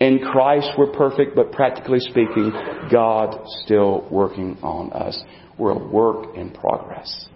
In 0.00 0.20
Christ, 0.20 0.70
we're 0.78 0.92
perfect, 0.92 1.36
but 1.36 1.52
practically 1.52 1.98
speaking, 2.00 2.52
God's 2.90 3.36
still 3.64 4.08
working 4.10 4.56
on 4.62 4.92
us. 4.92 5.20
We're 5.58 5.72
a 5.72 5.88
work 5.88 6.34
in 6.36 6.50
progress. 6.50 7.28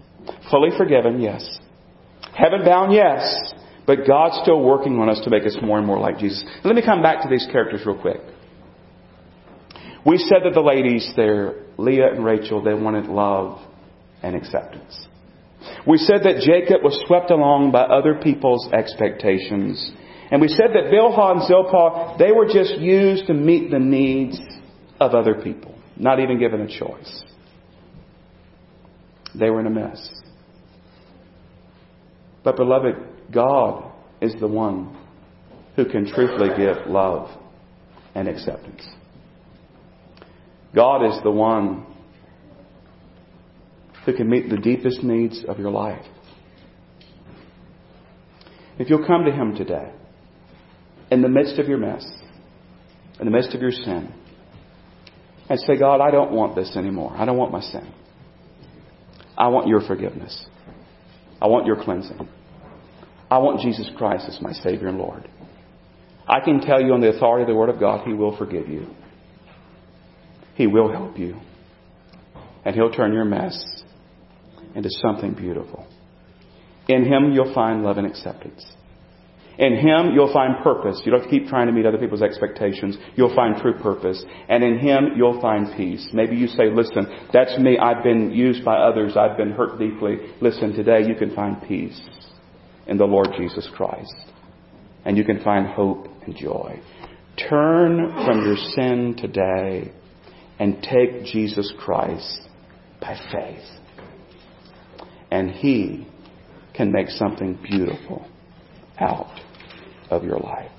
Fully 0.49 0.69
forgiven, 0.77 1.21
yes. 1.21 1.59
Heaven 2.35 2.63
bound, 2.65 2.93
yes. 2.93 3.53
But 3.85 4.07
God's 4.07 4.39
still 4.41 4.63
working 4.63 4.97
on 4.99 5.09
us 5.09 5.19
to 5.25 5.29
make 5.29 5.45
us 5.45 5.55
more 5.61 5.77
and 5.77 5.85
more 5.85 5.99
like 5.99 6.17
Jesus. 6.17 6.43
Let 6.63 6.75
me 6.75 6.81
come 6.83 7.01
back 7.03 7.21
to 7.23 7.29
these 7.29 7.45
characters 7.51 7.81
real 7.85 7.99
quick. 7.99 8.21
We 10.05 10.17
said 10.17 10.39
that 10.43 10.53
the 10.53 10.61
ladies 10.61 11.11
there, 11.15 11.55
Leah 11.77 12.11
and 12.13 12.25
Rachel, 12.25 12.61
they 12.61 12.73
wanted 12.73 13.05
love 13.05 13.59
and 14.21 14.35
acceptance. 14.35 15.07
We 15.87 15.97
said 15.97 16.23
that 16.23 16.43
Jacob 16.45 16.83
was 16.83 17.01
swept 17.07 17.31
along 17.31 17.71
by 17.71 17.83
other 17.83 18.15
people's 18.15 18.69
expectations. 18.73 19.91
And 20.29 20.41
we 20.41 20.49
said 20.49 20.71
that 20.73 20.91
Bilhah 20.91 21.31
and 21.31 21.47
Zilpah, 21.47 22.17
they 22.17 22.31
were 22.31 22.47
just 22.47 22.77
used 22.79 23.27
to 23.27 23.33
meet 23.33 23.71
the 23.71 23.79
needs 23.79 24.39
of 24.99 25.13
other 25.13 25.35
people, 25.35 25.75
not 25.95 26.19
even 26.19 26.39
given 26.39 26.61
a 26.61 26.67
choice. 26.67 27.23
They 29.35 29.49
were 29.49 29.61
in 29.61 29.67
a 29.67 29.69
mess. 29.69 30.09
But 32.43 32.57
beloved, 32.57 32.95
God 33.31 33.91
is 34.21 34.33
the 34.39 34.47
one 34.47 34.97
who 35.75 35.85
can 35.85 36.05
truthfully 36.05 36.49
give 36.57 36.87
love 36.87 37.29
and 38.15 38.27
acceptance. 38.27 38.85
God 40.75 41.05
is 41.05 41.21
the 41.23 41.31
one 41.31 41.85
who 44.05 44.13
can 44.13 44.29
meet 44.29 44.49
the 44.49 44.57
deepest 44.57 45.03
needs 45.03 45.43
of 45.47 45.59
your 45.59 45.71
life. 45.71 46.03
If 48.79 48.89
you'll 48.89 49.05
come 49.05 49.25
to 49.25 49.31
Him 49.31 49.55
today, 49.55 49.91
in 51.11 51.21
the 51.21 51.29
midst 51.29 51.59
of 51.59 51.67
your 51.67 51.77
mess, 51.77 52.05
in 53.19 53.25
the 53.25 53.31
midst 53.31 53.53
of 53.53 53.61
your 53.61 53.71
sin, 53.71 54.11
and 55.49 55.59
say, 55.59 55.77
God, 55.77 56.01
I 56.01 56.09
don't 56.09 56.31
want 56.31 56.55
this 56.55 56.75
anymore. 56.75 57.13
I 57.15 57.25
don't 57.25 57.37
want 57.37 57.51
my 57.51 57.61
sin. 57.61 57.93
I 59.37 59.49
want 59.49 59.67
your 59.67 59.81
forgiveness. 59.81 60.45
I 61.41 61.47
want 61.47 61.65
your 61.67 61.83
cleansing. 61.83 62.27
I 63.29 63.37
want 63.39 63.61
Jesus 63.61 63.89
Christ 63.97 64.25
as 64.27 64.39
my 64.41 64.53
Savior 64.53 64.87
and 64.87 64.97
Lord. 64.97 65.29
I 66.27 66.39
can 66.39 66.61
tell 66.61 66.81
you 66.81 66.93
on 66.93 67.01
the 67.01 67.15
authority 67.15 67.43
of 67.43 67.47
the 67.49 67.55
Word 67.55 67.69
of 67.69 67.79
God, 67.79 68.07
He 68.07 68.13
will 68.13 68.37
forgive 68.37 68.67
you. 68.69 68.87
He 70.55 70.67
will 70.67 70.91
help 70.91 71.17
you. 71.17 71.39
And 72.65 72.75
He'll 72.75 72.91
turn 72.91 73.13
your 73.13 73.25
mess 73.25 73.61
into 74.75 74.89
something 75.01 75.33
beautiful. 75.33 75.87
In 76.87 77.05
Him, 77.05 77.31
you'll 77.33 77.53
find 77.53 77.83
love 77.83 77.97
and 77.97 78.07
acceptance. 78.07 78.65
In 79.57 79.75
Him, 79.75 80.13
you'll 80.13 80.33
find 80.33 80.63
purpose. 80.63 81.01
You 81.05 81.11
don't 81.11 81.21
have 81.21 81.29
to 81.29 81.39
keep 81.39 81.47
trying 81.47 81.67
to 81.67 81.73
meet 81.73 81.85
other 81.85 81.99
people's 81.99 82.23
expectations. 82.23 82.97
You'll 83.15 83.35
find 83.35 83.61
true 83.61 83.77
purpose. 83.79 84.23
And 84.49 84.63
in 84.63 84.79
Him, 84.79 85.11
you'll 85.15 85.39
find 85.39 85.67
peace. 85.77 86.07
Maybe 86.11 86.35
you 86.35 86.47
say, 86.47 86.71
listen, 86.73 87.07
that's 87.31 87.57
me. 87.59 87.77
I've 87.77 88.03
been 88.03 88.31
used 88.31 88.65
by 88.65 88.77
others. 88.77 89.15
I've 89.15 89.37
been 89.37 89.51
hurt 89.51 89.77
deeply. 89.77 90.17
Listen, 90.41 90.73
today 90.73 91.07
you 91.07 91.15
can 91.15 91.35
find 91.35 91.61
peace 91.67 91.99
in 92.87 92.97
the 92.97 93.05
Lord 93.05 93.29
Jesus 93.37 93.67
Christ. 93.75 94.15
And 95.05 95.17
you 95.17 95.23
can 95.23 95.43
find 95.43 95.67
hope 95.67 96.07
and 96.25 96.35
joy. 96.35 96.79
Turn 97.37 98.11
from 98.25 98.45
your 98.45 98.57
sin 98.75 99.15
today 99.17 99.91
and 100.59 100.81
take 100.81 101.25
Jesus 101.25 101.71
Christ 101.79 102.41
by 103.01 103.17
faith. 103.31 103.63
And 105.31 105.51
He 105.51 106.07
can 106.73 106.91
make 106.91 107.09
something 107.09 107.59
beautiful 107.61 108.27
out 108.99 109.39
of 110.09 110.23
your 110.23 110.39
life. 110.39 110.71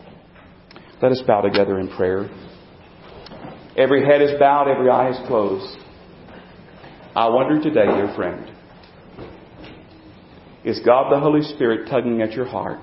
Let 1.03 1.12
us 1.12 1.22
bow 1.27 1.41
together 1.41 1.79
in 1.79 1.89
prayer. 1.89 2.31
Every 3.77 4.05
head 4.05 4.22
is 4.22 4.39
bowed, 4.39 4.68
every 4.68 4.89
eye 4.89 5.11
is 5.11 5.27
closed. 5.27 5.77
I 7.16 7.29
wonder 7.29 7.61
today, 7.62 7.87
dear 7.87 8.12
friend, 8.14 8.51
is 10.64 10.81
God 10.85 11.12
the 11.12 11.20
Holy 11.20 11.43
Spirit 11.43 11.89
tugging 11.91 12.22
at 12.22 12.33
your 12.33 12.47
heart? 12.47 12.81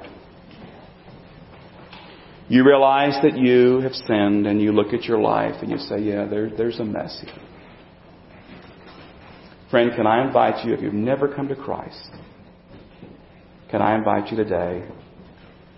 You 2.52 2.66
realize 2.66 3.18
that 3.24 3.38
you 3.38 3.80
have 3.80 3.94
sinned 3.94 4.46
and 4.46 4.62
you 4.62 4.74
look 4.74 4.92
at 4.92 5.06
your 5.06 5.22
life 5.22 5.56
and 5.62 5.72
you 5.72 5.78
say, 5.78 6.02
yeah, 6.02 6.26
there, 6.26 6.50
there's 6.50 6.82
a 6.82 6.84
mess 6.84 7.18
here. 7.24 7.34
Friend, 9.70 9.90
can 9.96 10.06
I 10.06 10.28
invite 10.28 10.66
you, 10.66 10.74
if 10.74 10.82
you've 10.82 10.94
never 10.94 11.34
come 11.34 11.48
to 11.48 11.56
Christ, 11.56 12.10
can 13.70 13.82
I 13.82 13.96
invite 13.96 14.32
you 14.32 14.36
today 14.36 14.86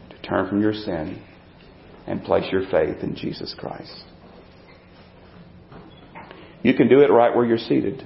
to 0.09 0.21
turn 0.27 0.49
from 0.49 0.61
your 0.61 0.73
sin 0.73 1.21
and 2.07 2.23
place 2.23 2.51
your 2.51 2.63
faith 2.71 3.03
in 3.03 3.15
Jesus 3.15 3.53
Christ? 3.55 3.93
You 6.63 6.73
can 6.73 6.89
do 6.89 7.01
it 7.01 7.11
right 7.11 7.35
where 7.35 7.45
you're 7.45 7.59
seated. 7.59 8.01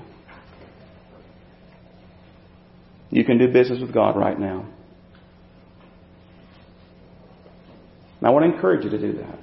You 3.12 3.24
can 3.24 3.38
do 3.38 3.48
business 3.48 3.80
with 3.80 3.94
God 3.94 4.18
right 4.18 4.38
now. 4.38 4.68
And 8.20 8.28
I 8.28 8.32
want 8.32 8.46
to 8.46 8.54
encourage 8.54 8.84
you 8.84 8.90
to 8.90 9.00
do 9.00 9.14
that. 9.20 9.40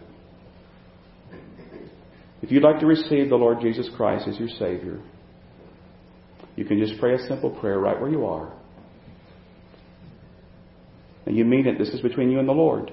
If 2.43 2.51
you'd 2.51 2.63
like 2.63 2.81
to 2.81 2.87
receive 2.87 3.31
the 3.31 3.37
Lord 3.37 3.61
Jesus 3.61 3.89
Christ 3.97 4.29
as 4.29 4.39
your 4.39 4.49
Savior, 4.49 5.01
you 6.57 6.65
can 6.65 6.79
just 6.79 7.01
pray 7.01 7.15
a 7.15 7.19
simple 7.27 7.51
prayer 7.51 7.79
right 7.79 7.99
where 7.99 8.11
you 8.11 8.27
are. 8.27 8.53
And 11.27 11.37
you 11.37 11.45
mean 11.45 11.67
it. 11.67 11.79
This 11.79 11.89
is 11.89 12.01
between 12.01 12.31
you 12.31 12.39
and 12.39 12.49
the 12.49 12.53
Lord. 12.53 12.93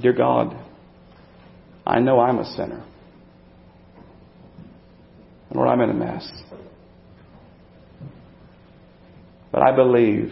Dear 0.00 0.12
God, 0.12 0.56
I 1.84 1.98
know 1.98 2.20
I'm 2.20 2.38
a 2.38 2.44
sinner. 2.52 2.84
Lord, 5.52 5.68
I'm 5.68 5.80
in 5.80 5.90
a 5.90 5.94
mess. 5.94 6.28
But 9.50 9.62
I 9.62 9.74
believe 9.74 10.30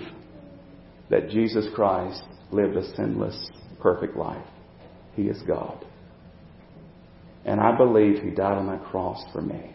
that 1.10 1.30
Jesus 1.30 1.66
Christ 1.74 2.22
lived 2.50 2.76
a 2.76 2.94
sinless, 2.96 3.50
perfect 3.80 4.16
life. 4.16 4.46
He 5.14 5.22
is 5.22 5.40
God. 5.46 5.84
And 7.44 7.60
I 7.60 7.76
believe 7.76 8.22
He 8.22 8.30
died 8.30 8.56
on 8.56 8.66
that 8.68 8.84
cross 8.84 9.22
for 9.32 9.42
me. 9.42 9.74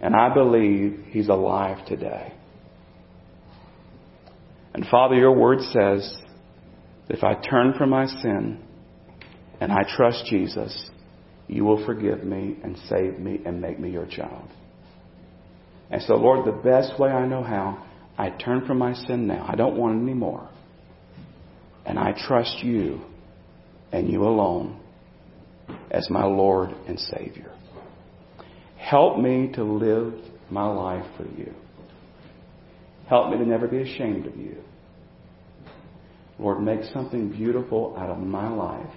And 0.00 0.14
I 0.14 0.32
believe 0.32 1.04
He's 1.08 1.28
alive 1.28 1.86
today. 1.86 2.32
And 4.74 4.86
Father, 4.90 5.14
your 5.14 5.32
word 5.32 5.60
says, 5.72 6.18
if 7.08 7.22
I 7.22 7.34
turn 7.34 7.74
from 7.76 7.90
my 7.90 8.06
sin 8.06 8.62
and 9.60 9.70
I 9.70 9.84
trust 9.96 10.26
Jesus, 10.26 10.90
you 11.46 11.64
will 11.64 11.84
forgive 11.84 12.24
me 12.24 12.56
and 12.64 12.76
save 12.88 13.18
me 13.18 13.40
and 13.44 13.60
make 13.60 13.78
me 13.78 13.90
your 13.90 14.06
child. 14.06 14.48
And 15.90 16.02
so, 16.02 16.14
Lord, 16.14 16.46
the 16.46 16.52
best 16.52 16.98
way 16.98 17.10
I 17.10 17.26
know 17.26 17.42
how, 17.42 17.86
I 18.16 18.30
turn 18.30 18.66
from 18.66 18.78
my 18.78 18.94
sin 18.94 19.26
now. 19.26 19.46
I 19.48 19.56
don't 19.56 19.76
want 19.76 19.96
it 19.96 20.02
anymore. 20.02 20.48
And 21.84 21.98
I 21.98 22.12
trust 22.26 22.62
you 22.62 23.00
and 23.92 24.08
you 24.10 24.24
alone 24.24 24.80
as 25.90 26.08
my 26.10 26.24
Lord 26.24 26.70
and 26.86 26.98
Savior. 26.98 27.52
Help 28.76 29.18
me 29.18 29.50
to 29.54 29.64
live 29.64 30.14
my 30.50 30.66
life 30.66 31.06
for 31.16 31.24
you. 31.24 31.52
Help 33.08 33.30
me 33.30 33.38
to 33.38 33.44
never 33.44 33.66
be 33.66 33.78
ashamed 33.78 34.26
of 34.26 34.36
you. 34.36 34.56
Lord, 36.38 36.62
make 36.62 36.84
something 36.92 37.30
beautiful 37.30 37.94
out 37.96 38.10
of 38.10 38.18
my 38.18 38.48
life 38.48 38.92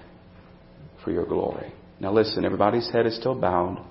for 1.03 1.11
your 1.11 1.25
glory. 1.25 1.71
Now 1.99 2.11
listen, 2.11 2.45
everybody's 2.45 2.89
head 2.91 3.05
is 3.05 3.15
still 3.15 3.35
bowed. 3.35 3.83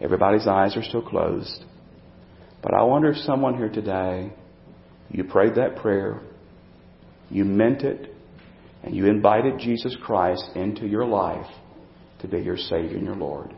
Everybody's 0.00 0.46
eyes 0.46 0.76
are 0.76 0.82
still 0.82 1.02
closed. 1.02 1.64
But 2.64 2.72
I 2.72 2.82
wonder 2.82 3.10
if 3.10 3.18
someone 3.18 3.58
here 3.58 3.68
today, 3.68 4.32
you 5.10 5.24
prayed 5.24 5.56
that 5.56 5.76
prayer, 5.76 6.22
you 7.28 7.44
meant 7.44 7.82
it, 7.82 8.16
and 8.82 8.96
you 8.96 9.04
invited 9.04 9.58
Jesus 9.58 9.94
Christ 10.02 10.42
into 10.56 10.86
your 10.86 11.04
life 11.04 11.46
to 12.20 12.26
be 12.26 12.38
your 12.38 12.56
Savior 12.56 12.96
and 12.96 13.04
your 13.04 13.16
Lord. 13.16 13.54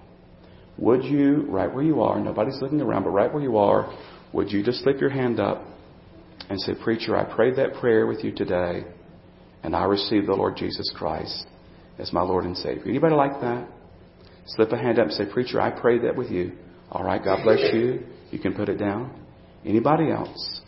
Would 0.79 1.05
you, 1.05 1.47
right 1.49 1.73
where 1.73 1.85
you 1.85 2.03
are, 2.03 2.19
nobody's 2.19 2.61
looking 2.61 2.81
around, 2.81 3.05
but 3.05 3.11
right 3.11 3.33
where 3.33 3.45
you 3.45 3.57
are, 3.59 3.97
would 4.33 4.51
you 4.51 4.65
just 4.65 4.83
slip 4.83 5.01
your 5.01 5.11
hand 5.11 5.39
up 5.39 5.63
and 6.51 6.61
say, 6.61 6.73
Preacher, 6.83 7.17
I 7.17 7.33
prayed 7.33 7.55
that 7.57 7.75
prayer 7.75 8.09
with 8.09 8.25
you 8.25 8.35
today, 8.35 8.87
and 9.63 9.77
I 9.77 9.85
received 9.85 10.27
the 10.27 10.35
Lord 10.35 10.57
Jesus 10.57 10.93
Christ 10.97 11.47
as 12.01 12.13
my 12.13 12.23
Lord 12.23 12.45
and 12.45 12.57
Savior. 12.57 12.89
Anybody 12.89 13.15
like 13.15 13.41
that? 13.41 13.69
Slip 14.47 14.73
a 14.73 14.77
hand 14.77 14.99
up 14.99 15.07
and 15.07 15.15
say, 15.15 15.27
Preacher, 15.33 15.61
I 15.61 15.71
prayed 15.71 16.03
that 16.03 16.17
with 16.17 16.31
you. 16.33 16.55
All 16.91 17.05
right, 17.05 17.23
God 17.23 17.45
bless 17.45 17.73
you. 17.73 18.05
You 18.31 18.39
can 18.39 18.55
put 18.55 18.69
it 18.69 18.77
down. 18.77 19.19
Anybody 19.65 20.11
else? 20.11 20.61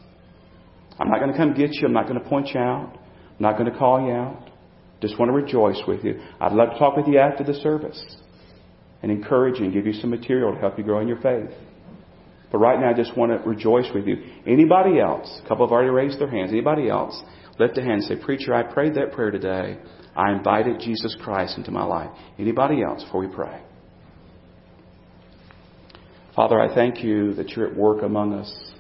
I'm 0.98 1.09
not 1.09 1.20
going 1.20 1.32
to 1.32 1.36
come 1.36 1.54
get 1.54 1.72
you. 1.74 1.86
I'm 1.86 1.92
not 1.92 2.09
going 2.09 2.20
to 2.20 2.28
point 2.28 2.48
you 2.48 2.61
out. 2.61 2.92
I'm 2.94 3.42
not 3.42 3.56
going 3.56 3.70
to 3.70 3.78
call 3.78 4.04
you 4.04 4.12
out. 4.12 4.50
Just 5.00 5.18
want 5.18 5.30
to 5.30 5.32
rejoice 5.32 5.80
with 5.86 6.04
you. 6.04 6.20
I'd 6.40 6.52
love 6.52 6.70
to 6.72 6.78
talk 6.78 6.96
with 6.96 7.06
you 7.06 7.18
after 7.18 7.44
the 7.44 7.54
service 7.54 8.02
and 9.02 9.12
encourage 9.12 9.59
you 9.59 9.64
and 9.64 9.72
give 9.72 9.86
you 9.86 9.92
some 9.92 10.11
material 10.11 10.52
to 10.52 10.61
help 10.61 10.76
you 10.76 10.84
grow 10.84 11.00
in 11.00 11.06
your 11.06 11.20
faith. 11.20 11.50
But 12.50 12.59
right 12.59 12.80
now, 12.80 12.90
I 12.90 12.94
just 12.94 13.16
want 13.16 13.30
to 13.30 13.48
rejoice 13.48 13.86
with 13.94 14.06
you. 14.06 14.16
Anybody 14.46 14.98
else? 14.98 15.40
A 15.44 15.48
couple 15.48 15.66
have 15.66 15.72
already 15.72 15.90
raised 15.90 16.18
their 16.18 16.30
hands. 16.30 16.50
Anybody 16.50 16.88
else? 16.88 17.20
Lift 17.59 17.76
a 17.78 17.82
hand 17.82 18.02
and 18.02 18.04
say, 18.04 18.16
Preacher, 18.16 18.54
I 18.54 18.62
prayed 18.62 18.94
that 18.94 19.12
prayer 19.12 19.30
today. 19.30 19.78
I 20.16 20.32
invited 20.32 20.80
Jesus 20.80 21.16
Christ 21.22 21.59
into 21.59 21.70
my 21.70 21.84
life. 21.84 22.11
Anybody 22.38 22.82
else 22.82 23.04
before 23.04 23.20
we 23.20 23.28
pray? 23.28 23.61
Father, 26.39 26.61
I 26.61 26.72
thank 26.72 27.03
you 27.03 27.34
that 27.34 27.49
you're 27.49 27.66
at 27.66 27.76
work 27.76 28.05
among 28.05 28.32
us. 28.32 28.72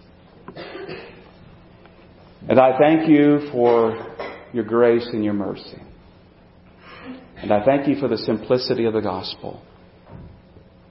And 2.48 2.60
I 2.60 2.78
thank 2.78 3.08
you 3.08 3.48
for 3.50 4.14
your 4.52 4.62
grace 4.62 5.08
and 5.12 5.24
your 5.24 5.34
mercy. 5.34 5.82
And 7.36 7.52
I 7.52 7.64
thank 7.64 7.88
you 7.88 7.96
for 7.96 8.06
the 8.06 8.16
simplicity 8.16 8.84
of 8.84 8.92
the 8.92 9.00
gospel 9.00 9.60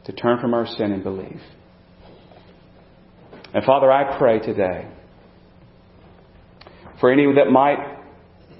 to 0.03 0.11
turn 0.11 0.41
from 0.41 0.53
our 0.53 0.67
sin 0.67 0.91
and 0.91 1.01
believe. 1.01 1.39
And 3.53 3.63
Father, 3.63 3.89
I 3.89 4.17
pray 4.17 4.39
today 4.39 4.89
for 6.99 7.09
any 7.09 7.33
that 7.33 7.49
might 7.49 7.97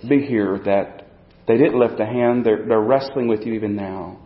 be 0.07 0.21
here 0.21 0.61
that 0.63 1.07
they 1.45 1.57
didn't 1.57 1.77
lift 1.77 1.99
a 1.99 2.05
hand, 2.05 2.45
they're, 2.45 2.65
they're 2.65 2.79
wrestling 2.79 3.27
with 3.27 3.41
you 3.41 3.51
even 3.55 3.75
now. 3.75 4.17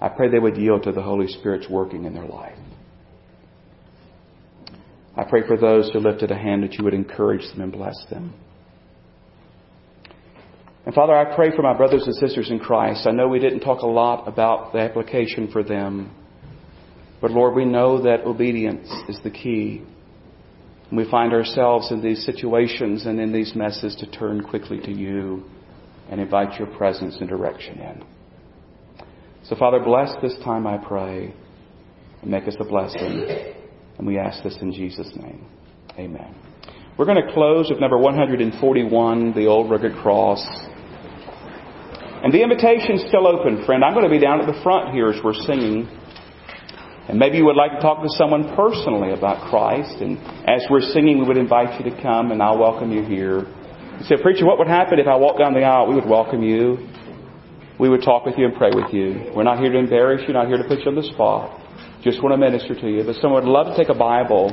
I 0.00 0.08
pray 0.08 0.28
they 0.28 0.40
would 0.40 0.56
yield 0.56 0.82
to 0.82 0.90
the 0.90 1.02
Holy 1.02 1.28
Spirit's 1.28 1.68
working 1.70 2.04
in 2.04 2.12
their 2.12 2.26
life. 2.26 2.58
I 5.16 5.24
pray 5.24 5.46
for 5.46 5.56
those 5.56 5.90
who 5.92 5.98
lifted 5.98 6.30
a 6.30 6.36
hand 6.36 6.62
that 6.62 6.74
you 6.74 6.84
would 6.84 6.94
encourage 6.94 7.48
them 7.52 7.62
and 7.62 7.72
bless 7.72 7.96
them. 8.10 8.34
And 10.84 10.94
Father, 10.94 11.14
I 11.14 11.34
pray 11.34 11.54
for 11.54 11.62
my 11.62 11.76
brothers 11.76 12.04
and 12.04 12.14
sisters 12.14 12.50
in 12.50 12.60
Christ. 12.60 13.06
I 13.06 13.10
know 13.10 13.26
we 13.26 13.40
didn't 13.40 13.60
talk 13.60 13.82
a 13.82 13.86
lot 13.86 14.28
about 14.28 14.72
the 14.72 14.78
application 14.78 15.50
for 15.50 15.64
them. 15.64 16.14
But 17.20 17.30
Lord, 17.30 17.54
we 17.54 17.64
know 17.64 18.02
that 18.02 18.24
obedience 18.24 18.88
is 19.08 19.18
the 19.24 19.30
key. 19.30 19.82
We 20.92 21.10
find 21.10 21.32
ourselves 21.32 21.90
in 21.90 22.02
these 22.02 22.24
situations 22.24 23.06
and 23.06 23.18
in 23.18 23.32
these 23.32 23.54
messes 23.56 23.96
to 23.96 24.10
turn 24.10 24.42
quickly 24.42 24.78
to 24.80 24.92
you 24.92 25.44
and 26.08 26.20
invite 26.20 26.58
your 26.58 26.68
presence 26.68 27.16
and 27.18 27.28
direction 27.28 27.80
in. 27.80 28.04
So, 29.44 29.56
Father, 29.56 29.80
bless 29.80 30.12
this 30.22 30.36
time, 30.44 30.66
I 30.66 30.76
pray, 30.76 31.34
and 32.22 32.30
make 32.30 32.46
us 32.46 32.56
a 32.60 32.64
blessing. 32.64 33.54
And 33.98 34.06
we 34.06 34.18
ask 34.18 34.42
this 34.42 34.56
in 34.60 34.72
Jesus' 34.72 35.10
name. 35.16 35.46
Amen. 35.98 36.34
We're 36.98 37.04
going 37.04 37.24
to 37.24 37.32
close 37.32 37.68
with 37.70 37.80
number 37.80 37.98
141, 37.98 39.32
the 39.34 39.46
old 39.46 39.70
rugged 39.70 39.96
cross. 39.96 40.44
And 42.22 42.32
the 42.32 42.42
invitation's 42.42 43.04
still 43.08 43.26
open, 43.26 43.64
friend. 43.64 43.84
I'm 43.84 43.92
going 43.92 44.04
to 44.04 44.10
be 44.10 44.18
down 44.18 44.40
at 44.40 44.46
the 44.46 44.60
front 44.62 44.94
here 44.94 45.10
as 45.10 45.22
we're 45.22 45.34
singing. 45.34 45.88
And 47.08 47.18
maybe 47.18 47.36
you 47.36 47.44
would 47.44 47.56
like 47.56 47.72
to 47.72 47.80
talk 47.80 48.02
to 48.02 48.08
someone 48.16 48.56
personally 48.56 49.12
about 49.12 49.48
Christ. 49.48 50.00
And 50.00 50.18
as 50.48 50.64
we're 50.70 50.80
singing, 50.80 51.18
we 51.18 51.24
would 51.24 51.36
invite 51.36 51.78
you 51.78 51.90
to 51.90 52.02
come, 52.02 52.32
and 52.32 52.42
I'll 52.42 52.58
welcome 52.58 52.90
you 52.90 53.04
here. 53.04 53.46
You 53.98 54.04
say, 54.04 54.16
Preacher, 54.20 54.44
what 54.44 54.58
would 54.58 54.66
happen 54.66 54.98
if 54.98 55.06
I 55.06 55.16
walked 55.16 55.38
down 55.38 55.54
the 55.54 55.62
aisle? 55.62 55.86
We 55.88 55.94
would 55.94 56.08
welcome 56.08 56.42
you. 56.42 56.88
We 57.78 57.88
would 57.88 58.02
talk 58.02 58.24
with 58.24 58.36
you 58.38 58.46
and 58.46 58.56
pray 58.56 58.70
with 58.74 58.92
you. 58.92 59.32
We're 59.34 59.44
not 59.44 59.58
here 59.60 59.70
to 59.70 59.78
embarrass 59.78 60.22
you, 60.26 60.32
not 60.32 60.48
here 60.48 60.56
to 60.56 60.64
put 60.64 60.80
you 60.80 60.86
on 60.86 60.94
the 60.94 61.04
spot. 61.12 61.60
Just 62.06 62.22
want 62.22 62.34
to 62.34 62.38
minister 62.38 62.72
to 62.72 62.88
you. 62.88 63.02
But 63.02 63.16
someone 63.16 63.42
would 63.42 63.50
love 63.50 63.66
to 63.66 63.76
take 63.76 63.88
a 63.88 63.98
Bible 63.98 64.52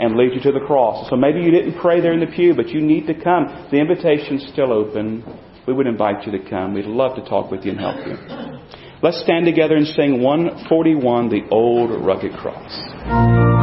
and 0.00 0.16
lead 0.16 0.34
you 0.34 0.40
to 0.40 0.50
the 0.50 0.66
cross. 0.66 1.08
So 1.08 1.14
maybe 1.14 1.38
you 1.38 1.52
didn't 1.52 1.80
pray 1.80 2.00
there 2.00 2.12
in 2.12 2.18
the 2.18 2.26
pew, 2.26 2.54
but 2.56 2.70
you 2.70 2.80
need 2.80 3.06
to 3.06 3.14
come. 3.14 3.68
The 3.70 3.78
invitation's 3.78 4.48
still 4.52 4.72
open. 4.72 5.22
We 5.68 5.74
would 5.74 5.86
invite 5.86 6.26
you 6.26 6.32
to 6.32 6.50
come. 6.50 6.74
We'd 6.74 6.86
love 6.86 7.14
to 7.14 7.22
talk 7.22 7.52
with 7.52 7.64
you 7.64 7.70
and 7.70 7.78
help 7.78 8.04
you. 8.04 8.16
Let's 9.00 9.22
stand 9.22 9.46
together 9.46 9.76
and 9.76 9.86
sing 9.86 10.24
141, 10.24 11.28
The 11.28 11.42
Old 11.52 12.04
Rugged 12.04 12.32
Cross. 12.32 13.57